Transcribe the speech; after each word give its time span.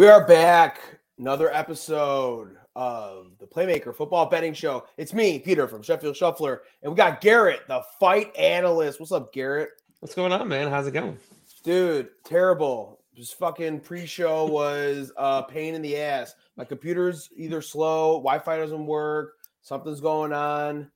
We 0.00 0.08
are 0.08 0.26
back. 0.26 0.80
Another 1.18 1.52
episode 1.52 2.56
of 2.74 3.32
the 3.38 3.46
Playmaker 3.46 3.94
Football 3.94 4.30
Betting 4.30 4.54
Show. 4.54 4.86
It's 4.96 5.12
me, 5.12 5.38
Peter 5.38 5.68
from 5.68 5.82
Sheffield 5.82 6.16
Shuffler, 6.16 6.62
and 6.82 6.90
we 6.90 6.96
got 6.96 7.20
Garrett, 7.20 7.68
the 7.68 7.82
fight 8.00 8.34
analyst. 8.34 8.98
What's 8.98 9.12
up, 9.12 9.30
Garrett? 9.30 9.68
What's 9.98 10.14
going 10.14 10.32
on, 10.32 10.48
man? 10.48 10.70
How's 10.70 10.86
it 10.86 10.92
going? 10.92 11.18
Dude, 11.64 12.08
terrible. 12.24 13.02
Just 13.14 13.38
fucking 13.38 13.80
pre-show 13.80 14.46
was 14.46 15.12
a 15.18 15.42
pain 15.42 15.74
in 15.74 15.82
the 15.82 15.98
ass. 15.98 16.34
My 16.56 16.64
computer's 16.64 17.28
either 17.36 17.60
slow, 17.60 18.12
Wi-Fi 18.12 18.56
doesn't 18.56 18.86
work, 18.86 19.34
something's 19.60 20.00
going 20.00 20.32
on. 20.32 20.90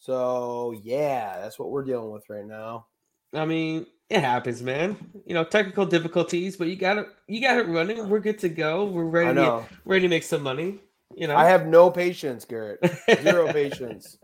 So 0.00 0.78
yeah, 0.82 1.38
that's 1.40 1.58
what 1.58 1.70
we're 1.70 1.82
dealing 1.82 2.10
with 2.10 2.28
right 2.28 2.44
now. 2.44 2.88
I 3.32 3.46
mean, 3.46 3.86
it 4.10 4.20
happens, 4.20 4.60
man. 4.60 4.96
You 5.24 5.34
know, 5.34 5.44
technical 5.44 5.86
difficulties, 5.86 6.56
but 6.56 6.66
you 6.66 6.74
got 6.74 6.98
it. 6.98 7.06
You 7.28 7.40
got 7.40 7.58
it 7.58 7.68
running. 7.68 8.08
We're 8.08 8.18
good 8.18 8.40
to 8.40 8.48
go. 8.48 8.84
We're 8.86 9.04
ready. 9.04 9.36
To, 9.36 9.62
ready 9.84 10.02
to 10.02 10.08
make 10.08 10.24
some 10.24 10.42
money. 10.42 10.80
You 11.14 11.28
know, 11.28 11.36
I 11.36 11.46
have 11.46 11.66
no 11.66 11.90
patience, 11.90 12.44
Garrett. 12.44 12.80
Zero 13.22 13.52
patience. 13.52 14.18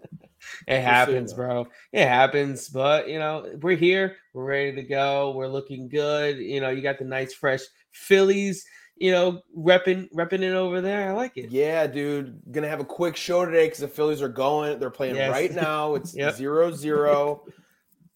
It 0.67 0.81
happens, 0.81 1.33
bro. 1.33 1.69
It 1.93 2.07
happens, 2.07 2.69
but 2.69 3.09
you 3.09 3.21
know, 3.21 3.47
we're 3.61 3.77
here. 3.77 4.17
We're 4.35 4.45
ready 4.45 4.75
to 4.75 4.83
go. 4.83 5.31
We're 5.31 5.47
looking 5.47 5.89
good. 5.89 6.39
You 6.39 6.61
know, 6.61 6.71
you 6.71 6.83
got 6.83 6.99
the 6.99 7.05
nice, 7.05 7.33
fresh 7.33 7.63
Phillies. 7.93 8.67
You 8.97 9.13
know, 9.13 9.43
repping 9.57 10.11
repping 10.13 10.43
it 10.43 10.55
over 10.55 10.81
there. 10.81 11.11
I 11.11 11.13
like 11.13 11.37
it. 11.37 11.51
Yeah, 11.51 11.87
dude. 11.87 12.41
Gonna 12.51 12.69
have 12.69 12.81
a 12.81 12.85
quick 12.85 13.15
show 13.15 13.45
today 13.45 13.67
because 13.67 13.81
the 13.81 13.89
Phillies 13.89 14.21
are 14.21 14.29
going. 14.29 14.81
They're 14.81 14.91
playing 14.91 15.15
yes. 15.15 15.31
right 15.31 15.55
now. 15.55 15.95
It's 15.97 16.17
yep. 16.17 16.35
zero 16.35 16.73
zero 16.73 17.45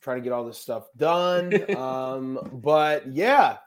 trying 0.00 0.18
to 0.18 0.22
get 0.22 0.32
all 0.32 0.44
this 0.44 0.58
stuff 0.58 0.88
done. 0.96 1.76
um, 1.76 2.38
but 2.62 3.06
yeah, 3.12 3.58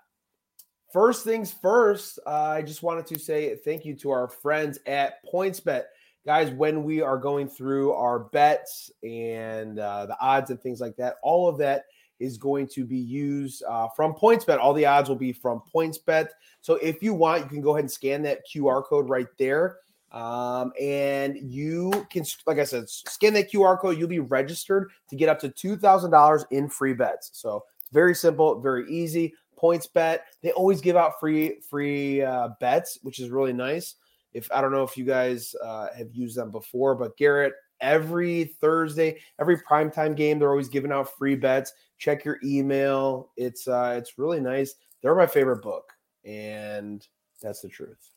first 0.92 1.24
things 1.24 1.52
first, 1.52 2.20
uh, 2.26 2.30
I 2.30 2.62
just 2.62 2.84
wanted 2.84 3.08
to 3.08 3.20
say 3.20 3.56
thank 3.56 3.86
you 3.86 3.96
to 3.96 4.12
our 4.12 4.28
friends 4.28 4.80
at 4.86 5.26
PointsBet. 5.26 5.84
Guys, 6.26 6.52
when 6.52 6.84
we 6.84 7.02
are 7.02 7.18
going 7.18 7.50
through 7.50 7.92
our 7.94 8.20
bets 8.20 8.90
and 9.04 9.78
uh, 9.80 10.06
the 10.06 10.18
odds 10.22 10.52
and 10.52 10.62
things 10.62 10.80
like 10.80 10.96
that, 10.96 11.16
all 11.22 11.50
of 11.50 11.58
that 11.58 11.84
is 12.20 12.38
going 12.38 12.68
to 12.68 12.86
be 12.86 12.98
used 12.98 13.64
uh, 13.68 13.90
from 13.90 14.14
PointsBet. 14.14 14.58
All 14.58 14.74
the 14.74 14.86
odds 14.86 15.10
will 15.10 15.18
be 15.18 15.34
from 15.34 15.62
PointsBet. 15.74 16.30
So 16.62 16.76
if 16.76 17.04
you 17.04 17.14
want, 17.14 17.44
you 17.44 17.50
can 17.50 17.62
go 17.62 17.72
ahead 17.72 17.84
and 17.84 17.92
scan 17.92 18.22
that 18.24 18.44
QR 18.48 18.84
code 18.84 19.10
right 19.10 19.28
there. 19.38 19.80
Um, 20.14 20.72
and 20.80 21.38
you 21.42 22.06
can, 22.12 22.24
like 22.46 22.60
I 22.60 22.64
said, 22.64 22.88
scan 22.88 23.34
that 23.34 23.52
QR 23.52 23.80
code. 23.80 23.98
You'll 23.98 24.08
be 24.08 24.20
registered 24.20 24.92
to 25.10 25.16
get 25.16 25.28
up 25.28 25.40
to 25.40 25.50
two 25.50 25.76
thousand 25.76 26.12
dollars 26.12 26.46
in 26.52 26.70
free 26.70 26.94
bets. 26.94 27.32
So 27.34 27.64
it's 27.82 27.90
very 27.92 28.14
simple, 28.14 28.62
very 28.62 28.90
easy. 28.90 29.34
PointsBet. 29.62 30.20
They 30.42 30.52
always 30.52 30.82
give 30.82 30.96
out 30.96 31.20
free 31.20 31.62
free 31.70 32.22
uh, 32.22 32.50
bets, 32.60 33.00
which 33.02 33.20
is 33.20 33.30
really 33.30 33.54
nice. 33.54 33.96
If 34.34 34.52
I 34.52 34.62
don't 34.62 34.72
know 34.72 34.84
if 34.84 34.98
you 34.98 35.06
guys 35.06 35.56
uh, 35.64 35.88
have 35.98 36.14
used 36.14 36.38
them 36.38 36.52
before, 36.52 36.96
but 36.96 37.16
Garrett, 37.18 37.54
every 37.82 38.56
Thursday, 38.62 39.20
every 39.40 39.58
primetime 39.58 40.16
game, 40.16 40.38
they're 40.38 40.50
always 40.52 40.70
giving 40.70 40.92
out 40.92 41.16
free 41.18 41.36
bets. 41.36 41.74
Check 41.98 42.26
your 42.26 42.40
email. 42.44 43.32
It's 43.38 43.68
uh, 43.68 43.96
it's 43.98 44.18
really 44.18 44.42
nice. 44.42 44.76
They're 45.02 45.16
my 45.16 45.28
favorite 45.28 45.62
book, 45.62 45.92
and 46.26 47.06
that's 47.42 47.62
the 47.62 47.70
truth. 47.70 48.13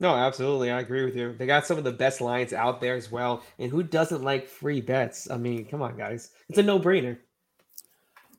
No, 0.00 0.14
absolutely. 0.14 0.70
I 0.70 0.80
agree 0.80 1.04
with 1.04 1.16
you. 1.16 1.34
They 1.36 1.46
got 1.46 1.66
some 1.66 1.76
of 1.76 1.84
the 1.84 1.92
best 1.92 2.20
lines 2.20 2.52
out 2.52 2.80
there 2.80 2.94
as 2.94 3.10
well. 3.10 3.42
And 3.58 3.70
who 3.70 3.82
doesn't 3.82 4.22
like 4.22 4.46
free 4.46 4.80
bets? 4.80 5.28
I 5.28 5.38
mean, 5.38 5.64
come 5.64 5.82
on, 5.82 5.96
guys. 5.96 6.30
It's 6.48 6.58
a 6.58 6.62
no 6.62 6.78
brainer. 6.78 7.18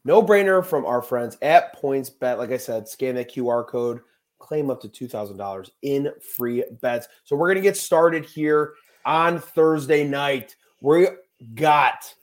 No 0.06 0.24
brainer 0.24 0.66
from 0.66 0.86
our 0.86 1.02
friends 1.02 1.38
at 1.42 1.80
PointsBet. 1.81 2.38
Like 2.38 2.52
I 2.52 2.58
said, 2.58 2.88
scan 2.88 3.16
that 3.16 3.30
QR 3.30 3.68
code, 3.68 4.00
claim 4.40 4.70
up 4.70 4.81
to 4.81 4.88
$2,000 4.88 5.70
in 5.81 6.14
free 6.38 6.64
bets. 6.81 7.09
So 7.25 7.36
we're 7.36 7.47
going 7.47 7.58
to 7.58 7.70
get 7.70 7.76
started 7.76 8.24
here 8.24 8.76
on 9.06 9.40
Thursday 9.40 10.08
night. 10.08 10.56
We 10.81 11.08
got 11.56 12.14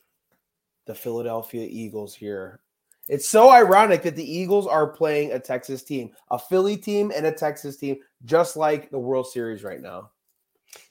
the 0.87 0.95
Philadelphia 0.95 1.67
Eagles 1.71 2.15
here 2.15 2.61
it's 3.09 3.29
so 3.29 3.51
ironic 3.51 4.03
that 4.03 4.17
the 4.17 4.31
Eagles 4.31 4.67
are 4.67 4.87
playing 4.87 5.33
a 5.33 5.39
Texas 5.39 5.83
team, 5.83 6.11
a 6.31 6.39
Philly 6.39 6.77
team 6.77 7.13
and 7.15 7.27
a 7.27 7.33
Texas 7.33 7.77
team, 7.77 7.97
just 8.27 8.57
like 8.57 8.91
the 8.91 8.99
World 8.99 9.27
Series 9.27 9.65
right 9.65 9.81
now. 9.81 10.11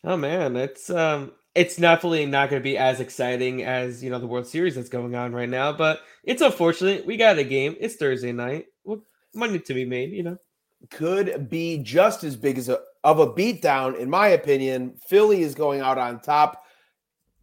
Oh 0.04 0.18
man, 0.18 0.56
it's 0.56 0.90
um 0.90 1.34
it's 1.54 1.76
definitely 1.76 2.26
not 2.26 2.50
going 2.50 2.62
to 2.62 2.64
be 2.64 2.78
as 2.78 3.00
exciting 3.00 3.64
as 3.64 4.04
you 4.04 4.10
know 4.10 4.20
the 4.20 4.28
World 4.28 4.48
Series 4.48 4.76
that's 4.76 4.90
going 4.90 5.16
on 5.16 5.34
right 5.34 5.50
now, 5.50 5.72
but 5.72 6.02
it's 6.24 6.42
unfortunate. 6.42 7.06
We 7.06 7.18
got 7.18 7.38
a 7.38 7.44
game. 7.44 7.76
It's 7.80 7.96
Thursday 7.96 8.32
night. 8.32 8.66
Money 9.34 9.60
to 9.60 9.74
be 9.74 9.86
made, 9.86 10.12
you 10.12 10.24
know. 10.24 10.38
Could 10.90 11.50
be 11.50 11.80
just 11.80 12.24
as 12.24 12.36
big 12.36 12.58
as 12.58 12.70
a 12.70 12.80
of 13.04 13.20
a 13.20 13.28
beatdown, 13.28 13.98
in 14.00 14.10
my 14.10 14.30
opinion. 14.30 14.96
Philly 15.08 15.44
is 15.44 15.54
going 15.54 15.82
out 15.82 15.98
on 15.98 16.20
top 16.20 16.66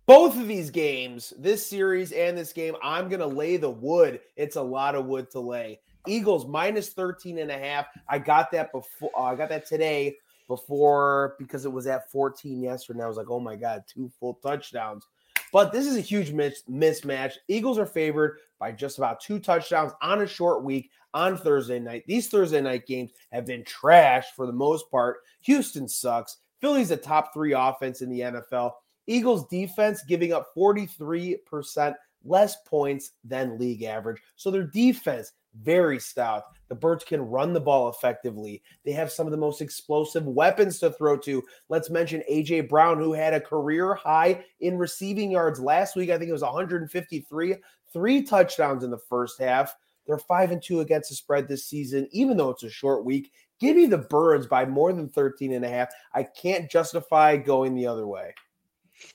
both 0.06 0.38
of 0.38 0.48
these 0.48 0.70
games, 0.70 1.32
this 1.38 1.66
series 1.66 2.12
and 2.12 2.36
this 2.36 2.52
game, 2.52 2.74
I'm 2.82 3.08
going 3.08 3.20
to 3.20 3.26
lay 3.26 3.56
the 3.56 3.70
wood. 3.70 4.20
It's 4.36 4.56
a 4.56 4.62
lot 4.62 4.94
of 4.94 5.06
wood 5.06 5.30
to 5.30 5.40
lay. 5.40 5.80
Eagles 6.06 6.46
minus 6.46 6.90
13 6.90 7.38
and 7.38 7.50
a 7.50 7.58
half. 7.58 7.86
I 8.08 8.18
got 8.18 8.50
that 8.52 8.72
before 8.72 9.10
uh, 9.16 9.22
I 9.22 9.34
got 9.34 9.48
that 9.50 9.66
today 9.66 10.16
before 10.48 11.34
because 11.38 11.64
it 11.64 11.72
was 11.72 11.86
at 11.86 12.10
14 12.10 12.60
yesterday. 12.60 12.98
And 12.98 13.04
I 13.04 13.08
was 13.08 13.16
like, 13.16 13.30
"Oh 13.30 13.40
my 13.40 13.56
god, 13.56 13.84
two 13.86 14.10
full 14.18 14.34
touchdowns." 14.34 15.06
But 15.52 15.70
this 15.70 15.86
is 15.86 15.96
a 15.96 16.00
huge 16.00 16.32
mis- 16.32 16.62
mismatch. 16.68 17.34
Eagles 17.46 17.78
are 17.78 17.86
favored 17.86 18.38
by 18.58 18.72
just 18.72 18.98
about 18.98 19.20
two 19.20 19.38
touchdowns 19.38 19.92
on 20.00 20.22
a 20.22 20.26
short 20.26 20.64
week 20.64 20.90
on 21.14 21.36
Thursday 21.36 21.78
night. 21.78 22.04
These 22.06 22.28
Thursday 22.28 22.60
night 22.60 22.86
games 22.86 23.12
have 23.32 23.44
been 23.44 23.64
trash 23.64 24.26
for 24.34 24.46
the 24.46 24.52
most 24.52 24.90
part. 24.90 25.18
Houston 25.42 25.86
sucks. 25.88 26.38
Philly's 26.60 26.90
a 26.90 26.96
top 26.96 27.34
3 27.34 27.52
offense 27.52 28.00
in 28.00 28.08
the 28.08 28.20
NFL. 28.20 28.72
Eagles 29.06 29.46
defense 29.48 30.04
giving 30.04 30.32
up 30.32 30.54
43% 30.56 31.94
less 32.24 32.56
points 32.66 33.10
than 33.24 33.58
league 33.58 33.82
average. 33.82 34.22
So 34.36 34.50
their 34.50 34.62
defense 34.62 35.32
very 35.60 35.98
stout. 35.98 36.44
The 36.68 36.74
Birds 36.74 37.04
can 37.04 37.20
run 37.20 37.52
the 37.52 37.60
ball 37.60 37.88
effectively. 37.88 38.62
They 38.84 38.92
have 38.92 39.12
some 39.12 39.26
of 39.26 39.30
the 39.30 39.36
most 39.36 39.60
explosive 39.60 40.26
weapons 40.26 40.78
to 40.78 40.90
throw 40.90 41.18
to. 41.18 41.42
Let's 41.68 41.90
mention 41.90 42.22
AJ 42.30 42.68
Brown, 42.68 42.98
who 42.98 43.12
had 43.12 43.34
a 43.34 43.40
career 43.40 43.94
high 43.94 44.44
in 44.60 44.78
receiving 44.78 45.30
yards 45.30 45.60
last 45.60 45.96
week. 45.96 46.10
I 46.10 46.18
think 46.18 46.30
it 46.30 46.32
was 46.32 46.42
153, 46.42 47.56
three 47.92 48.22
touchdowns 48.22 48.84
in 48.84 48.90
the 48.90 48.98
first 48.98 49.38
half. 49.38 49.74
They're 50.06 50.18
five 50.18 50.50
and 50.50 50.62
two 50.62 50.80
against 50.80 51.10
the 51.10 51.16
spread 51.16 51.46
this 51.46 51.66
season, 51.66 52.08
even 52.10 52.36
though 52.36 52.50
it's 52.50 52.64
a 52.64 52.70
short 52.70 53.04
week. 53.04 53.32
Give 53.60 53.76
me 53.76 53.86
the 53.86 53.98
Birds 53.98 54.46
by 54.46 54.64
more 54.64 54.92
than 54.92 55.08
13 55.08 55.52
and 55.52 55.64
a 55.64 55.68
half. 55.68 55.90
I 56.14 56.24
can't 56.24 56.70
justify 56.70 57.36
going 57.36 57.74
the 57.74 57.86
other 57.86 58.06
way. 58.06 58.34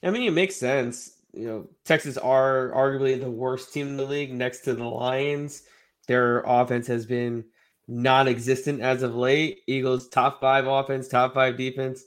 I 0.03 0.09
mean, 0.09 0.23
it 0.23 0.31
makes 0.31 0.55
sense. 0.55 1.13
You 1.33 1.47
know, 1.47 1.69
Texas 1.83 2.17
are 2.17 2.71
arguably 2.73 3.19
the 3.19 3.29
worst 3.29 3.73
team 3.73 3.87
in 3.87 3.97
the 3.97 4.05
league 4.05 4.33
next 4.33 4.61
to 4.61 4.73
the 4.73 4.85
Lions. 4.85 5.63
Their 6.07 6.41
offense 6.45 6.87
has 6.87 7.05
been 7.05 7.45
non 7.87 8.27
existent 8.27 8.81
as 8.81 9.03
of 9.03 9.15
late. 9.15 9.61
Eagles 9.67 10.09
top 10.09 10.41
five 10.41 10.67
offense, 10.67 11.07
top 11.07 11.33
five 11.33 11.57
defense. 11.57 12.01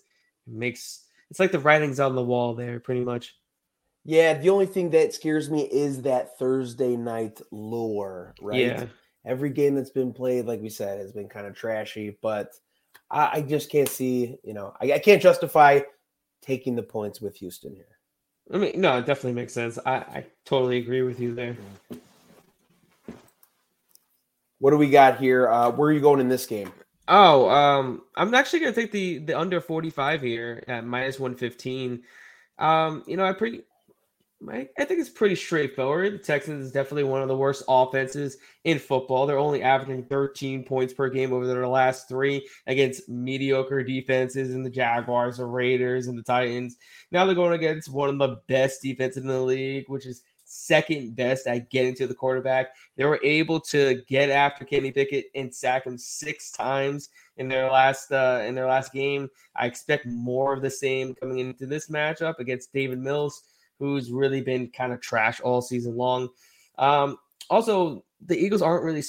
It 0.46 0.52
makes 0.52 1.04
it's 1.30 1.40
like 1.40 1.52
the 1.52 1.58
writings 1.58 2.00
on 2.00 2.14
the 2.14 2.24
wall 2.24 2.54
there, 2.54 2.80
pretty 2.80 3.04
much. 3.04 3.36
Yeah, 4.04 4.34
the 4.34 4.50
only 4.50 4.66
thing 4.66 4.90
that 4.90 5.14
scares 5.14 5.50
me 5.50 5.62
is 5.62 6.02
that 6.02 6.38
Thursday 6.38 6.96
night 6.96 7.40
lure, 7.50 8.34
right? 8.40 8.58
Yeah. 8.58 8.86
Every 9.26 9.50
game 9.50 9.74
that's 9.74 9.90
been 9.90 10.14
played, 10.14 10.46
like 10.46 10.62
we 10.62 10.70
said, 10.70 10.98
has 10.98 11.12
been 11.12 11.28
kind 11.28 11.46
of 11.46 11.54
trashy, 11.54 12.16
but 12.22 12.53
I, 13.10 13.30
I 13.34 13.41
just 13.42 13.70
can't 13.70 13.88
see, 13.88 14.38
you 14.42 14.54
know, 14.54 14.74
I, 14.80 14.94
I 14.94 14.98
can't 14.98 15.20
justify 15.20 15.80
taking 16.41 16.74
the 16.74 16.82
points 16.82 17.20
with 17.20 17.36
Houston 17.36 17.74
here. 17.74 17.98
I 18.53 18.56
mean, 18.56 18.80
no, 18.80 18.98
it 18.98 19.06
definitely 19.06 19.34
makes 19.34 19.53
sense. 19.53 19.78
I, 19.84 19.96
I 19.96 20.26
totally 20.46 20.78
agree 20.78 21.03
with 21.03 21.20
you 21.20 21.34
there. 21.34 21.53
Mm-hmm. 21.92 21.98
What 24.60 24.71
do 24.71 24.77
we 24.77 24.89
got 24.89 25.18
here? 25.18 25.48
Uh, 25.48 25.71
where 25.71 25.89
are 25.89 25.92
you 25.92 26.01
going 26.01 26.21
in 26.21 26.28
this 26.28 26.47
game? 26.47 26.72
Oh, 27.09 27.51
um, 27.51 28.03
I'm 28.15 28.34
actually 28.34 28.60
gonna 28.60 28.72
take 28.72 28.92
the 28.92 29.18
the 29.18 29.36
under 29.36 29.60
45 29.60 30.22
here 30.22 30.62
at 30.68 30.86
minus 30.86 31.18
115. 31.18 32.03
Um, 32.59 33.03
you 33.07 33.16
know, 33.16 33.24
I 33.24 33.33
pretty 33.33 33.62
I, 34.48 34.68
I 34.78 34.84
think 34.84 35.01
it's 35.01 35.10
pretty 35.10 35.34
straightforward. 35.34 36.15
The 36.15 36.18
Texans 36.18 36.66
is 36.66 36.72
definitely 36.72 37.04
one 37.04 37.21
of 37.21 37.28
the 37.28 37.36
worst 37.36 37.62
offenses 37.68 38.39
in 38.65 38.78
football. 38.78 39.27
They're 39.27 39.39
only 39.39 39.62
averaging 39.62 40.04
13 40.04 40.65
points 40.65 40.95
per 40.95 41.09
game 41.09 41.33
over 41.33 41.47
their 41.47 41.66
last 41.68 42.09
three 42.09 42.48
against 42.66 43.09
mediocre 43.09 43.83
defenses 43.83 44.54
in 44.54 44.63
the 44.63 44.71
Jaguars, 44.71 45.39
the 45.39 45.45
Raiders, 45.45 46.06
and 46.06 46.18
the 46.18 46.22
Titans. 46.22 46.77
Now 47.13 47.27
they're 47.27 47.34
going 47.34 47.53
against 47.53 47.92
one 47.92 48.09
of 48.09 48.18
the 48.18 48.41
best 48.47 48.83
defenses 48.83 49.22
in 49.22 49.28
the 49.28 49.41
league, 49.41 49.84
which 49.89 50.06
is 50.06 50.22
second 50.70 51.16
best 51.16 51.48
at 51.48 51.68
getting 51.68 51.96
to 51.96 52.06
the 52.06 52.14
quarterback. 52.14 52.68
They 52.96 53.04
were 53.04 53.18
able 53.24 53.58
to 53.72 54.02
get 54.06 54.30
after 54.30 54.64
Kenny 54.64 54.92
Pickett 54.92 55.26
and 55.34 55.52
sack 55.52 55.84
him 55.84 55.98
six 55.98 56.52
times 56.52 57.08
in 57.38 57.48
their 57.48 57.68
last 57.68 58.12
uh, 58.12 58.44
in 58.46 58.54
their 58.54 58.66
last 58.66 58.92
game. 58.92 59.28
I 59.56 59.66
expect 59.66 60.06
more 60.06 60.52
of 60.52 60.62
the 60.62 60.70
same 60.70 61.16
coming 61.16 61.40
into 61.40 61.66
this 61.66 61.88
matchup 61.88 62.38
against 62.38 62.72
Davis 62.72 62.98
Mills 62.98 63.42
who's 63.80 64.12
really 64.12 64.42
been 64.42 64.70
kind 64.70 64.92
of 64.92 65.00
trash 65.00 65.40
all 65.40 65.60
season 65.60 65.96
long. 65.96 66.28
Um, 66.78 67.16
also, 67.48 68.04
the 68.26 68.38
Eagles 68.38 68.62
aren't 68.62 68.84
really 68.84 69.02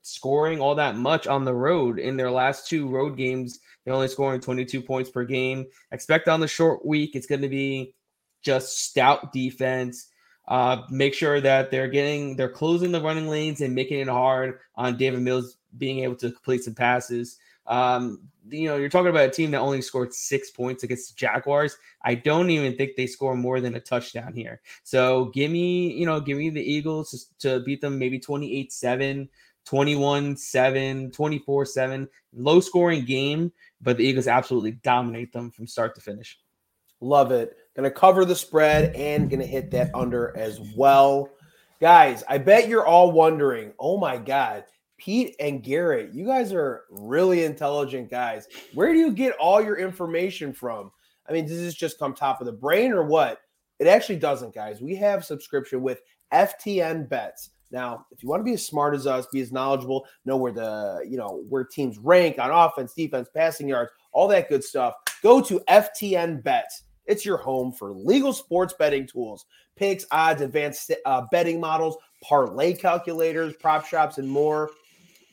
scoring 0.00 0.60
all 0.60 0.76
that 0.76 0.96
much 0.96 1.26
on 1.26 1.44
the 1.44 1.52
road 1.52 1.98
in 1.98 2.16
their 2.16 2.30
last 2.30 2.68
two 2.68 2.88
road 2.88 3.18
games. 3.18 3.58
They're 3.84 3.92
only 3.92 4.08
scoring 4.08 4.40
22 4.40 4.80
points 4.80 5.10
per 5.10 5.24
game. 5.24 5.66
Expect 5.90 6.28
on 6.28 6.40
the 6.40 6.48
short 6.48 6.86
week, 6.86 7.14
it's 7.14 7.26
going 7.26 7.42
to 7.42 7.48
be 7.48 7.94
just 8.42 8.78
stout 8.78 9.32
defense. 9.32 10.08
Uh, 10.48 10.82
make 10.90 11.14
sure 11.14 11.40
that 11.40 11.70
they're 11.70 11.88
getting, 11.88 12.36
they're 12.36 12.48
closing 12.48 12.92
the 12.92 13.00
running 13.00 13.28
lanes 13.28 13.60
and 13.60 13.74
making 13.74 14.00
it 14.00 14.08
hard 14.08 14.58
on 14.76 14.96
Davis 14.96 15.20
Mills 15.20 15.56
being 15.78 16.00
able 16.00 16.16
to 16.16 16.32
complete 16.32 16.64
some 16.64 16.74
passes. 16.74 17.38
Um, 17.66 18.28
you 18.48 18.68
know, 18.68 18.76
you're 18.76 18.88
talking 18.88 19.10
about 19.10 19.28
a 19.28 19.30
team 19.30 19.52
that 19.52 19.60
only 19.60 19.80
scored 19.82 20.12
six 20.12 20.50
points 20.50 20.82
against 20.82 21.10
the 21.10 21.14
Jaguars. 21.16 21.76
I 22.02 22.16
don't 22.16 22.50
even 22.50 22.76
think 22.76 22.96
they 22.96 23.06
score 23.06 23.36
more 23.36 23.60
than 23.60 23.76
a 23.76 23.80
touchdown 23.80 24.34
here. 24.34 24.60
So 24.82 25.26
give 25.26 25.50
me, 25.50 25.92
you 25.92 26.06
know, 26.06 26.20
give 26.20 26.38
me 26.38 26.50
the 26.50 26.60
Eagles 26.62 27.28
to, 27.38 27.48
to 27.48 27.64
beat 27.64 27.80
them 27.80 27.98
maybe 27.98 28.18
28 28.18 28.72
7, 28.72 29.28
21 29.64 30.36
7, 30.36 31.10
24 31.12 31.64
7. 31.64 32.08
Low 32.34 32.60
scoring 32.60 33.04
game, 33.04 33.52
but 33.80 33.96
the 33.96 34.04
Eagles 34.04 34.26
absolutely 34.26 34.72
dominate 34.72 35.32
them 35.32 35.50
from 35.50 35.66
start 35.66 35.94
to 35.94 36.00
finish. 36.00 36.38
Love 37.02 37.32
it. 37.32 37.56
Going 37.74 37.84
to 37.84 37.94
cover 37.94 38.24
the 38.24 38.36
spread 38.36 38.94
and 38.94 39.28
going 39.28 39.40
to 39.40 39.46
hit 39.46 39.70
that 39.72 39.90
under 39.94 40.36
as 40.36 40.60
well. 40.76 41.28
Guys, 41.80 42.22
I 42.28 42.38
bet 42.38 42.68
you're 42.68 42.86
all 42.86 43.10
wondering, 43.10 43.72
oh 43.78 43.98
my 43.98 44.16
God, 44.16 44.64
Pete 44.98 45.34
and 45.40 45.64
Garrett, 45.64 46.14
you 46.14 46.24
guys 46.24 46.52
are 46.52 46.84
really 46.90 47.44
intelligent 47.44 48.08
guys. 48.08 48.46
Where 48.72 48.92
do 48.92 48.98
you 49.00 49.10
get 49.10 49.34
all 49.40 49.60
your 49.60 49.76
information 49.78 50.52
from? 50.52 50.92
I 51.28 51.32
mean, 51.32 51.46
does 51.46 51.58
this 51.58 51.74
just 51.74 51.98
come 51.98 52.14
top 52.14 52.40
of 52.40 52.46
the 52.46 52.52
brain 52.52 52.92
or 52.92 53.02
what? 53.02 53.40
It 53.80 53.88
actually 53.88 54.20
doesn't, 54.20 54.54
guys. 54.54 54.80
We 54.80 54.94
have 54.96 55.24
subscription 55.24 55.82
with 55.82 56.02
FTN 56.32 57.08
Bets. 57.08 57.50
Now, 57.72 58.06
if 58.12 58.22
you 58.22 58.28
want 58.28 58.40
to 58.40 58.44
be 58.44 58.52
as 58.52 58.64
smart 58.64 58.94
as 58.94 59.06
us, 59.08 59.26
be 59.32 59.40
as 59.40 59.50
knowledgeable, 59.50 60.06
know 60.24 60.36
where 60.36 60.52
the, 60.52 61.04
you 61.08 61.16
know, 61.16 61.42
where 61.48 61.64
teams 61.64 61.98
rank 61.98 62.38
on 62.38 62.50
offense, 62.50 62.92
defense, 62.92 63.28
passing 63.34 63.66
yards, 63.66 63.90
all 64.12 64.28
that 64.28 64.48
good 64.48 64.62
stuff, 64.62 64.94
go 65.22 65.40
to 65.40 65.58
FTN 65.68 66.44
Bets. 66.44 66.84
It's 67.12 67.26
your 67.26 67.36
home 67.36 67.72
for 67.72 67.92
legal 67.92 68.32
sports 68.32 68.72
betting 68.72 69.06
tools, 69.06 69.44
picks, 69.76 70.06
odds, 70.10 70.40
advanced 70.40 70.90
uh, 71.04 71.26
betting 71.30 71.60
models, 71.60 71.98
parlay 72.22 72.72
calculators, 72.72 73.52
prop 73.60 73.84
shops, 73.84 74.16
and 74.16 74.26
more. 74.26 74.70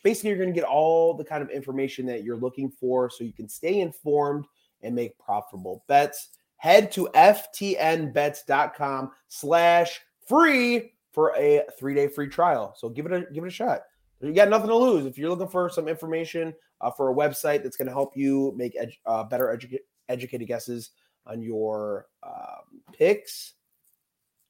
Basically 0.04 0.32
you're 0.32 0.40
going 0.40 0.50
to 0.50 0.54
get 0.54 0.66
all 0.68 1.14
the 1.14 1.24
kind 1.24 1.42
of 1.42 1.50
information 1.50 2.06
that 2.08 2.26
you're 2.26 2.36
looking 2.36 2.70
for 2.70 3.10
so 3.10 3.24
you 3.24 3.32
can 3.32 3.48
stay 3.48 3.80
informed 3.80 4.44
and 4.82 4.94
make 4.94 5.18
profitable 5.20 5.86
bets. 5.88 6.32
Head 6.58 6.92
to 6.92 7.08
ftnbets.com 7.16 9.12
slash 9.30 10.02
free 10.28 10.92
for 11.14 11.34
a 11.38 11.62
three-day 11.80 12.10
free 12.10 12.28
trial. 12.28 12.74
So 12.76 12.90
give 12.90 13.06
it 13.06 13.14
a 13.14 13.22
give 13.32 13.46
it 13.46 13.48
a 13.48 13.52
shot. 13.52 13.84
You 14.20 14.34
got 14.34 14.50
nothing 14.50 14.68
to 14.68 14.76
lose. 14.76 15.06
If 15.06 15.18
you're 15.18 15.30
looking 15.30 15.48
for 15.48 15.70
some 15.70 15.88
information 15.88 16.54
uh, 16.82 16.92
for 16.92 17.10
a 17.10 17.16
website 17.16 17.64
that's 17.64 17.78
going 17.78 17.88
to 17.88 17.94
help 17.94 18.18
you 18.18 18.54
make 18.58 18.78
uh, 19.06 19.24
better 19.24 19.58
edu- 19.58 19.80
educated 20.10 20.50
guesses 20.50 20.92
on 21.30 21.42
your 21.42 22.08
um, 22.24 22.82
picks 22.94 23.54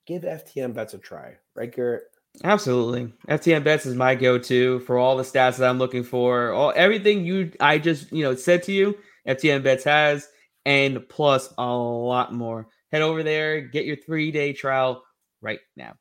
give 0.07 0.23
ftn 0.23 0.73
bets 0.73 0.93
a 0.93 0.97
try 0.97 1.35
right 1.55 1.75
garrett 1.75 2.03
Absolutely. 2.43 3.11
FTN 3.27 3.63
bets 3.63 3.85
is 3.85 3.95
my 3.95 4.15
go-to 4.15 4.79
for 4.81 4.97
all 4.97 5.17
the 5.17 5.23
stats 5.23 5.57
that 5.57 5.69
I'm 5.69 5.79
looking 5.79 6.03
for. 6.03 6.51
All 6.51 6.71
everything 6.75 7.25
you 7.25 7.51
I 7.59 7.79
just, 7.79 8.11
you 8.11 8.23
know, 8.23 8.35
said 8.35 8.63
to 8.63 8.71
you, 8.71 8.97
FTN 9.27 9.63
bets 9.63 9.83
has 9.83 10.29
and 10.65 11.07
plus 11.09 11.53
a 11.57 11.65
lot 11.65 12.33
more. 12.33 12.67
Head 12.91 13.01
over 13.01 13.23
there, 13.23 13.61
get 13.61 13.85
your 13.85 13.97
3-day 13.97 14.53
trial 14.53 15.03
right 15.41 15.59
now. 15.75 15.95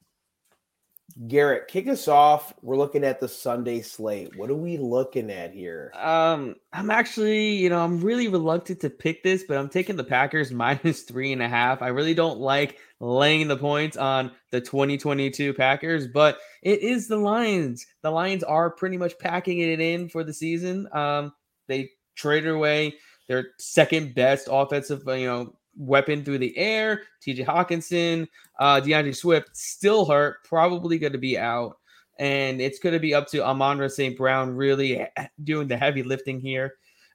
Garrett, 1.26 1.67
kick 1.67 1.88
us 1.88 2.06
off. 2.06 2.55
We're 2.62 2.76
looking 2.76 3.03
at 3.03 3.19
the 3.19 3.26
Sunday 3.26 3.81
slate. 3.81 4.37
What 4.37 4.50
are 4.50 4.55
we 4.55 4.76
looking 4.76 5.32
at 5.32 5.53
here? 5.53 5.91
Um, 5.97 6.55
I'm 6.73 6.93
actually, 6.93 7.56
you 7.56 7.69
know, 7.70 7.81
I'm 7.81 8.00
really 8.00 8.29
reluctant 8.29 8.79
to 8.81 8.91
pick 8.91 9.25
this, 9.25 9.43
but 9.43 9.56
I'm 9.56 9.69
taking 9.69 9.97
the 9.97 10.05
Packers 10.05 10.53
minus 10.53 11.03
three 11.03 11.32
and 11.32 11.43
a 11.43 11.49
half. 11.49 11.82
I 11.82 11.88
really 11.88 12.15
don't 12.15 12.38
like 12.38 12.79
laying 13.00 13.49
the 13.49 13.56
points 13.56 13.97
on 13.97 14.31
the 14.53 14.61
2022 14.61 15.55
Packers, 15.55 16.06
but 16.06 16.38
it 16.62 16.82
is 16.82 17.09
the 17.09 17.17
Lions. 17.17 17.85
The 18.03 18.11
Lions 18.11 18.44
are 18.44 18.71
pretty 18.71 18.97
much 18.97 19.19
packing 19.19 19.59
it 19.59 19.81
in 19.81 20.09
for 20.09 20.23
the 20.23 20.32
season. 20.32 20.88
Um, 20.93 21.32
they 21.67 21.91
traded 22.14 22.50
away 22.50 22.94
their 23.26 23.49
second 23.59 24.14
best 24.14 24.49
offensive, 24.50 25.03
you 25.06 25.26
know, 25.26 25.56
weapon 25.78 26.25
through 26.25 26.38
the 26.38 26.56
air. 26.58 27.02
TJ 27.25 27.46
Hockenson, 27.46 28.28
uh, 28.58 28.80
D'Andre 28.80 29.12
Swift 29.12 29.56
still 29.56 30.04
hurt, 30.04 30.44
probably 30.44 30.98
going 30.98 31.12
to 31.12 31.19
be 31.19 31.38
out. 31.38 31.78
And 32.19 32.60
it's 32.60 32.80
going 32.80 32.94
to 32.94 32.98
be 32.98 33.14
up 33.14 33.28
to 33.28 33.44
Amon 33.44 33.88
St. 33.88 34.16
Brown 34.16 34.54
really 34.54 35.06
doing 35.44 35.69
the 35.69 35.76
heavy 35.76 36.02
lifting 36.02 36.40
here. 36.40 36.75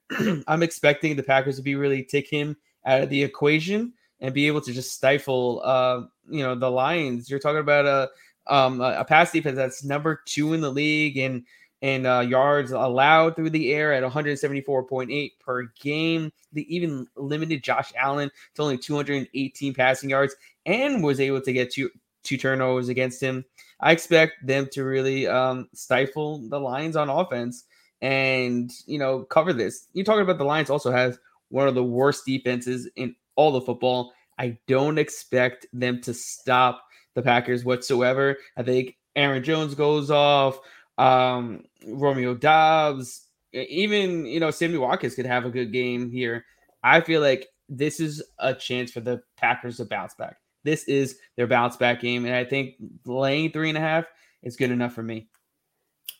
I'm 0.47 0.63
expecting 0.63 1.15
the 1.15 1.23
Packers 1.23 1.57
to 1.57 1.61
be 1.61 1.75
really 1.75 2.03
take 2.03 2.29
him 2.29 2.55
out 2.85 3.01
of 3.01 3.09
the 3.09 3.21
equation 3.21 3.93
and 4.21 4.33
be 4.33 4.47
able 4.47 4.61
to 4.61 4.71
just 4.71 4.93
stifle, 4.93 5.61
uh, 5.63 6.01
you 6.29 6.41
know, 6.41 6.55
the 6.55 6.71
Lions. 6.71 7.29
You're 7.29 7.39
talking 7.39 7.59
about 7.59 7.85
a 7.85 8.09
um, 8.47 8.81
a 8.81 9.05
pass 9.05 9.31
defense 9.31 9.55
that's 9.55 9.83
number 9.85 10.21
two 10.25 10.53
in 10.53 10.59
the 10.59 10.71
league 10.71 11.17
and 11.17 11.45
and 11.83 12.07
uh, 12.07 12.21
yards 12.21 12.71
allowed 12.71 13.35
through 13.35 13.49
the 13.49 13.73
air 13.73 13.93
at 13.93 14.03
174.8 14.03 15.31
per 15.41 15.63
game. 15.81 16.31
They 16.53 16.61
even 16.61 17.05
limited 17.17 17.61
Josh 17.61 17.91
Allen 17.97 18.31
to 18.55 18.61
only 18.61 18.77
218 18.77 19.73
passing 19.73 20.09
yards 20.09 20.33
and 20.65 21.03
was 21.03 21.19
able 21.19 21.41
to 21.41 21.53
get 21.53 21.71
two 21.71 21.89
two 22.23 22.37
turnovers 22.37 22.87
against 22.87 23.21
him. 23.21 23.43
I 23.81 23.91
expect 23.91 24.47
them 24.47 24.69
to 24.71 24.85
really 24.85 25.27
um, 25.27 25.67
stifle 25.73 26.39
the 26.47 26.57
Lions 26.57 26.95
on 26.95 27.09
offense 27.09 27.65
and 28.01 28.71
you 28.85 28.97
know 28.97 29.23
cover 29.23 29.51
this. 29.51 29.87
You're 29.91 30.05
talking 30.05 30.21
about 30.21 30.37
the 30.37 30.45
Lions 30.45 30.69
also 30.69 30.89
has 30.89 31.19
one 31.49 31.67
of 31.67 31.75
the 31.75 31.83
worst 31.83 32.25
defenses 32.25 32.89
in 32.95 33.13
all 33.35 33.51
the 33.51 33.61
football. 33.61 34.13
I 34.39 34.57
don't 34.67 34.97
expect 34.97 35.67
them 35.73 35.99
to 36.01 36.13
stop 36.13 36.85
the 37.13 37.21
Packers 37.21 37.65
whatsoever. 37.65 38.37
I 38.55 38.63
think 38.63 38.95
Aaron 39.17 39.43
Jones 39.43 39.75
goes 39.75 40.09
off 40.09 40.59
um, 40.97 41.63
Romeo 41.87 42.33
Doubs, 42.35 43.27
even 43.51 44.25
you 44.25 44.39
know 44.39 44.51
Sammy 44.51 44.77
Watkins 44.77 45.15
could 45.15 45.25
have 45.25 45.45
a 45.45 45.49
good 45.49 45.71
game 45.71 46.11
here. 46.11 46.45
I 46.83 47.01
feel 47.01 47.21
like 47.21 47.47
this 47.69 47.99
is 47.99 48.21
a 48.39 48.53
chance 48.53 48.91
for 48.91 48.99
the 48.99 49.21
Packers 49.37 49.77
to 49.77 49.85
bounce 49.85 50.15
back. 50.15 50.37
This 50.63 50.83
is 50.85 51.17
their 51.35 51.47
bounce 51.47 51.77
back 51.77 52.01
game, 52.01 52.25
and 52.25 52.35
I 52.35 52.45
think 52.45 52.75
laying 53.05 53.51
three 53.51 53.69
and 53.69 53.77
a 53.77 53.81
half 53.81 54.05
is 54.43 54.55
good 54.55 54.71
enough 54.71 54.93
for 54.93 55.03
me. 55.03 55.27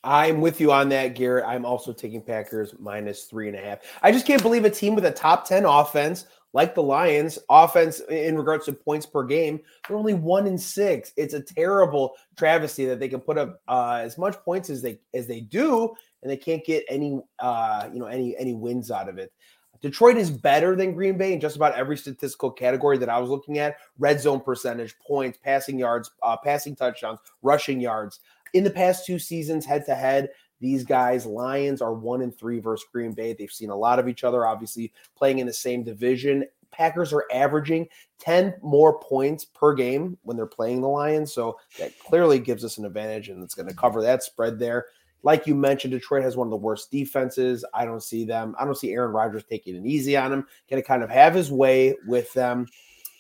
I'm 0.04 0.42
with 0.42 0.60
you 0.60 0.72
on 0.72 0.90
that, 0.90 1.16
Garrett. 1.16 1.46
I'm 1.48 1.66
also 1.66 1.94
taking 1.94 2.22
Packers 2.22 2.76
minus 2.78 3.24
three 3.24 3.48
and 3.48 3.58
a 3.58 3.62
half. 3.62 3.80
I 4.02 4.12
just 4.12 4.28
can't 4.28 4.42
believe 4.42 4.66
a 4.66 4.70
team 4.70 4.96
with 4.96 5.06
a 5.06 5.12
top 5.12 5.48
10 5.48 5.64
offense 5.64 6.26
like 6.54 6.76
the 6.76 6.84
Lions, 6.84 7.40
offense 7.50 8.00
in 8.10 8.38
regards 8.38 8.66
to 8.66 8.74
points 8.74 9.06
per 9.06 9.24
game, 9.24 9.60
they're 9.88 9.98
only 9.98 10.14
one 10.14 10.48
in 10.48 10.58
six. 10.58 11.12
It's 11.18 11.34
a 11.34 11.42
terrible 11.42 12.14
travesty 12.38 12.86
that 12.86 13.00
they 13.00 13.10
can 13.10 13.20
put 13.20 13.38
up 13.38 13.62
uh, 13.68 14.02
as 14.04 14.18
much 14.18 14.38
points 14.46 14.70
as 14.70 14.82
they 14.82 15.00
as 15.14 15.28
they 15.28 15.42
do, 15.42 15.94
and 16.22 16.32
they 16.32 16.38
can't 16.38 16.64
get 16.64 16.86
any 16.88 17.20
uh, 17.40 17.90
you 17.92 18.00
know 18.00 18.06
any 18.06 18.38
any 18.38 18.54
wins 18.54 18.92
out 18.92 19.10
of 19.10 19.18
it. 19.18 19.34
Detroit 19.82 20.16
is 20.16 20.32
better 20.32 20.78
than 20.78 20.94
Green 20.94 21.18
Bay 21.18 21.34
in 21.34 21.42
just 21.42 21.58
about 21.58 21.76
every 21.76 21.98
statistical 21.98 22.50
category 22.50 22.98
that 23.00 23.10
I 23.10 23.20
was 23.20 23.30
looking 23.30 23.58
at: 23.58 23.78
red 23.98 24.22
zone 24.22 24.40
percentage, 24.40 24.96
points, 25.00 25.40
passing 25.44 25.80
yards, 25.80 26.12
uh, 26.22 26.38
passing 26.38 26.76
touchdowns, 26.76 27.20
rushing 27.42 27.82
yards. 27.82 28.20
In 28.54 28.64
the 28.64 28.70
past 28.70 29.06
two 29.06 29.18
seasons, 29.18 29.66
head 29.66 29.86
to 29.88 29.96
head, 29.96 30.30
these 30.64 30.86
guys, 30.86 31.26
Lions, 31.26 31.82
are 31.82 31.94
one 31.94 32.22
and 32.22 32.34
three 32.34 32.60
versus 32.60 32.88
Green 32.90 33.12
Bay. 33.12 33.34
They've 33.34 33.52
seen 33.52 33.70
a 33.70 33.76
lot 33.76 34.00
of 34.00 34.08
each 34.08 34.24
other, 34.24 34.48
obviously 34.48 34.94
playing 35.14 35.40
in 35.40 35.46
the 35.46 35.52
same 35.52 35.84
division. 35.84 36.46
Packers 36.72 37.12
are 37.12 37.26
averaging 37.34 37.88
10 38.20 38.56
more 38.62 38.98
points 39.00 39.44
per 39.44 39.74
game 39.74 40.18
when 40.24 40.38
they're 40.38 40.46
playing 40.46 40.80
the 40.80 40.88
Lions. 40.88 41.34
So 41.34 41.60
that 41.80 41.92
clearly 42.00 42.40
gives 42.40 42.64
us 42.64 42.78
an 42.78 42.86
advantage, 42.86 43.28
and 43.28 43.44
it's 43.44 43.56
going 43.56 43.68
to 43.68 43.76
cover 43.76 44.02
that 44.02 44.24
spread 44.24 44.58
there. 44.58 44.86
Like 45.22 45.48
you 45.48 45.54
mentioned, 45.54 45.92
Detroit 45.92 46.24
has 46.24 46.38
one 46.38 46.48
of 46.48 46.52
the 46.52 46.58
worst 46.58 46.90
defenses. 46.90 47.66
I 47.74 47.84
don't 47.84 48.02
see 48.02 48.24
them. 48.24 48.56
I 48.58 48.64
don't 48.64 48.78
see 48.78 48.94
Aaron 48.94 49.12
Rodgers 49.12 49.44
taking 49.44 49.76
it 49.76 49.86
easy 49.86 50.16
on 50.16 50.32
them. 50.32 50.48
Going 50.70 50.82
to 50.82 50.88
kind 50.88 51.04
of 51.04 51.10
have 51.10 51.36
his 51.36 51.52
way 51.52 51.96
with 52.08 52.32
them. 52.34 52.68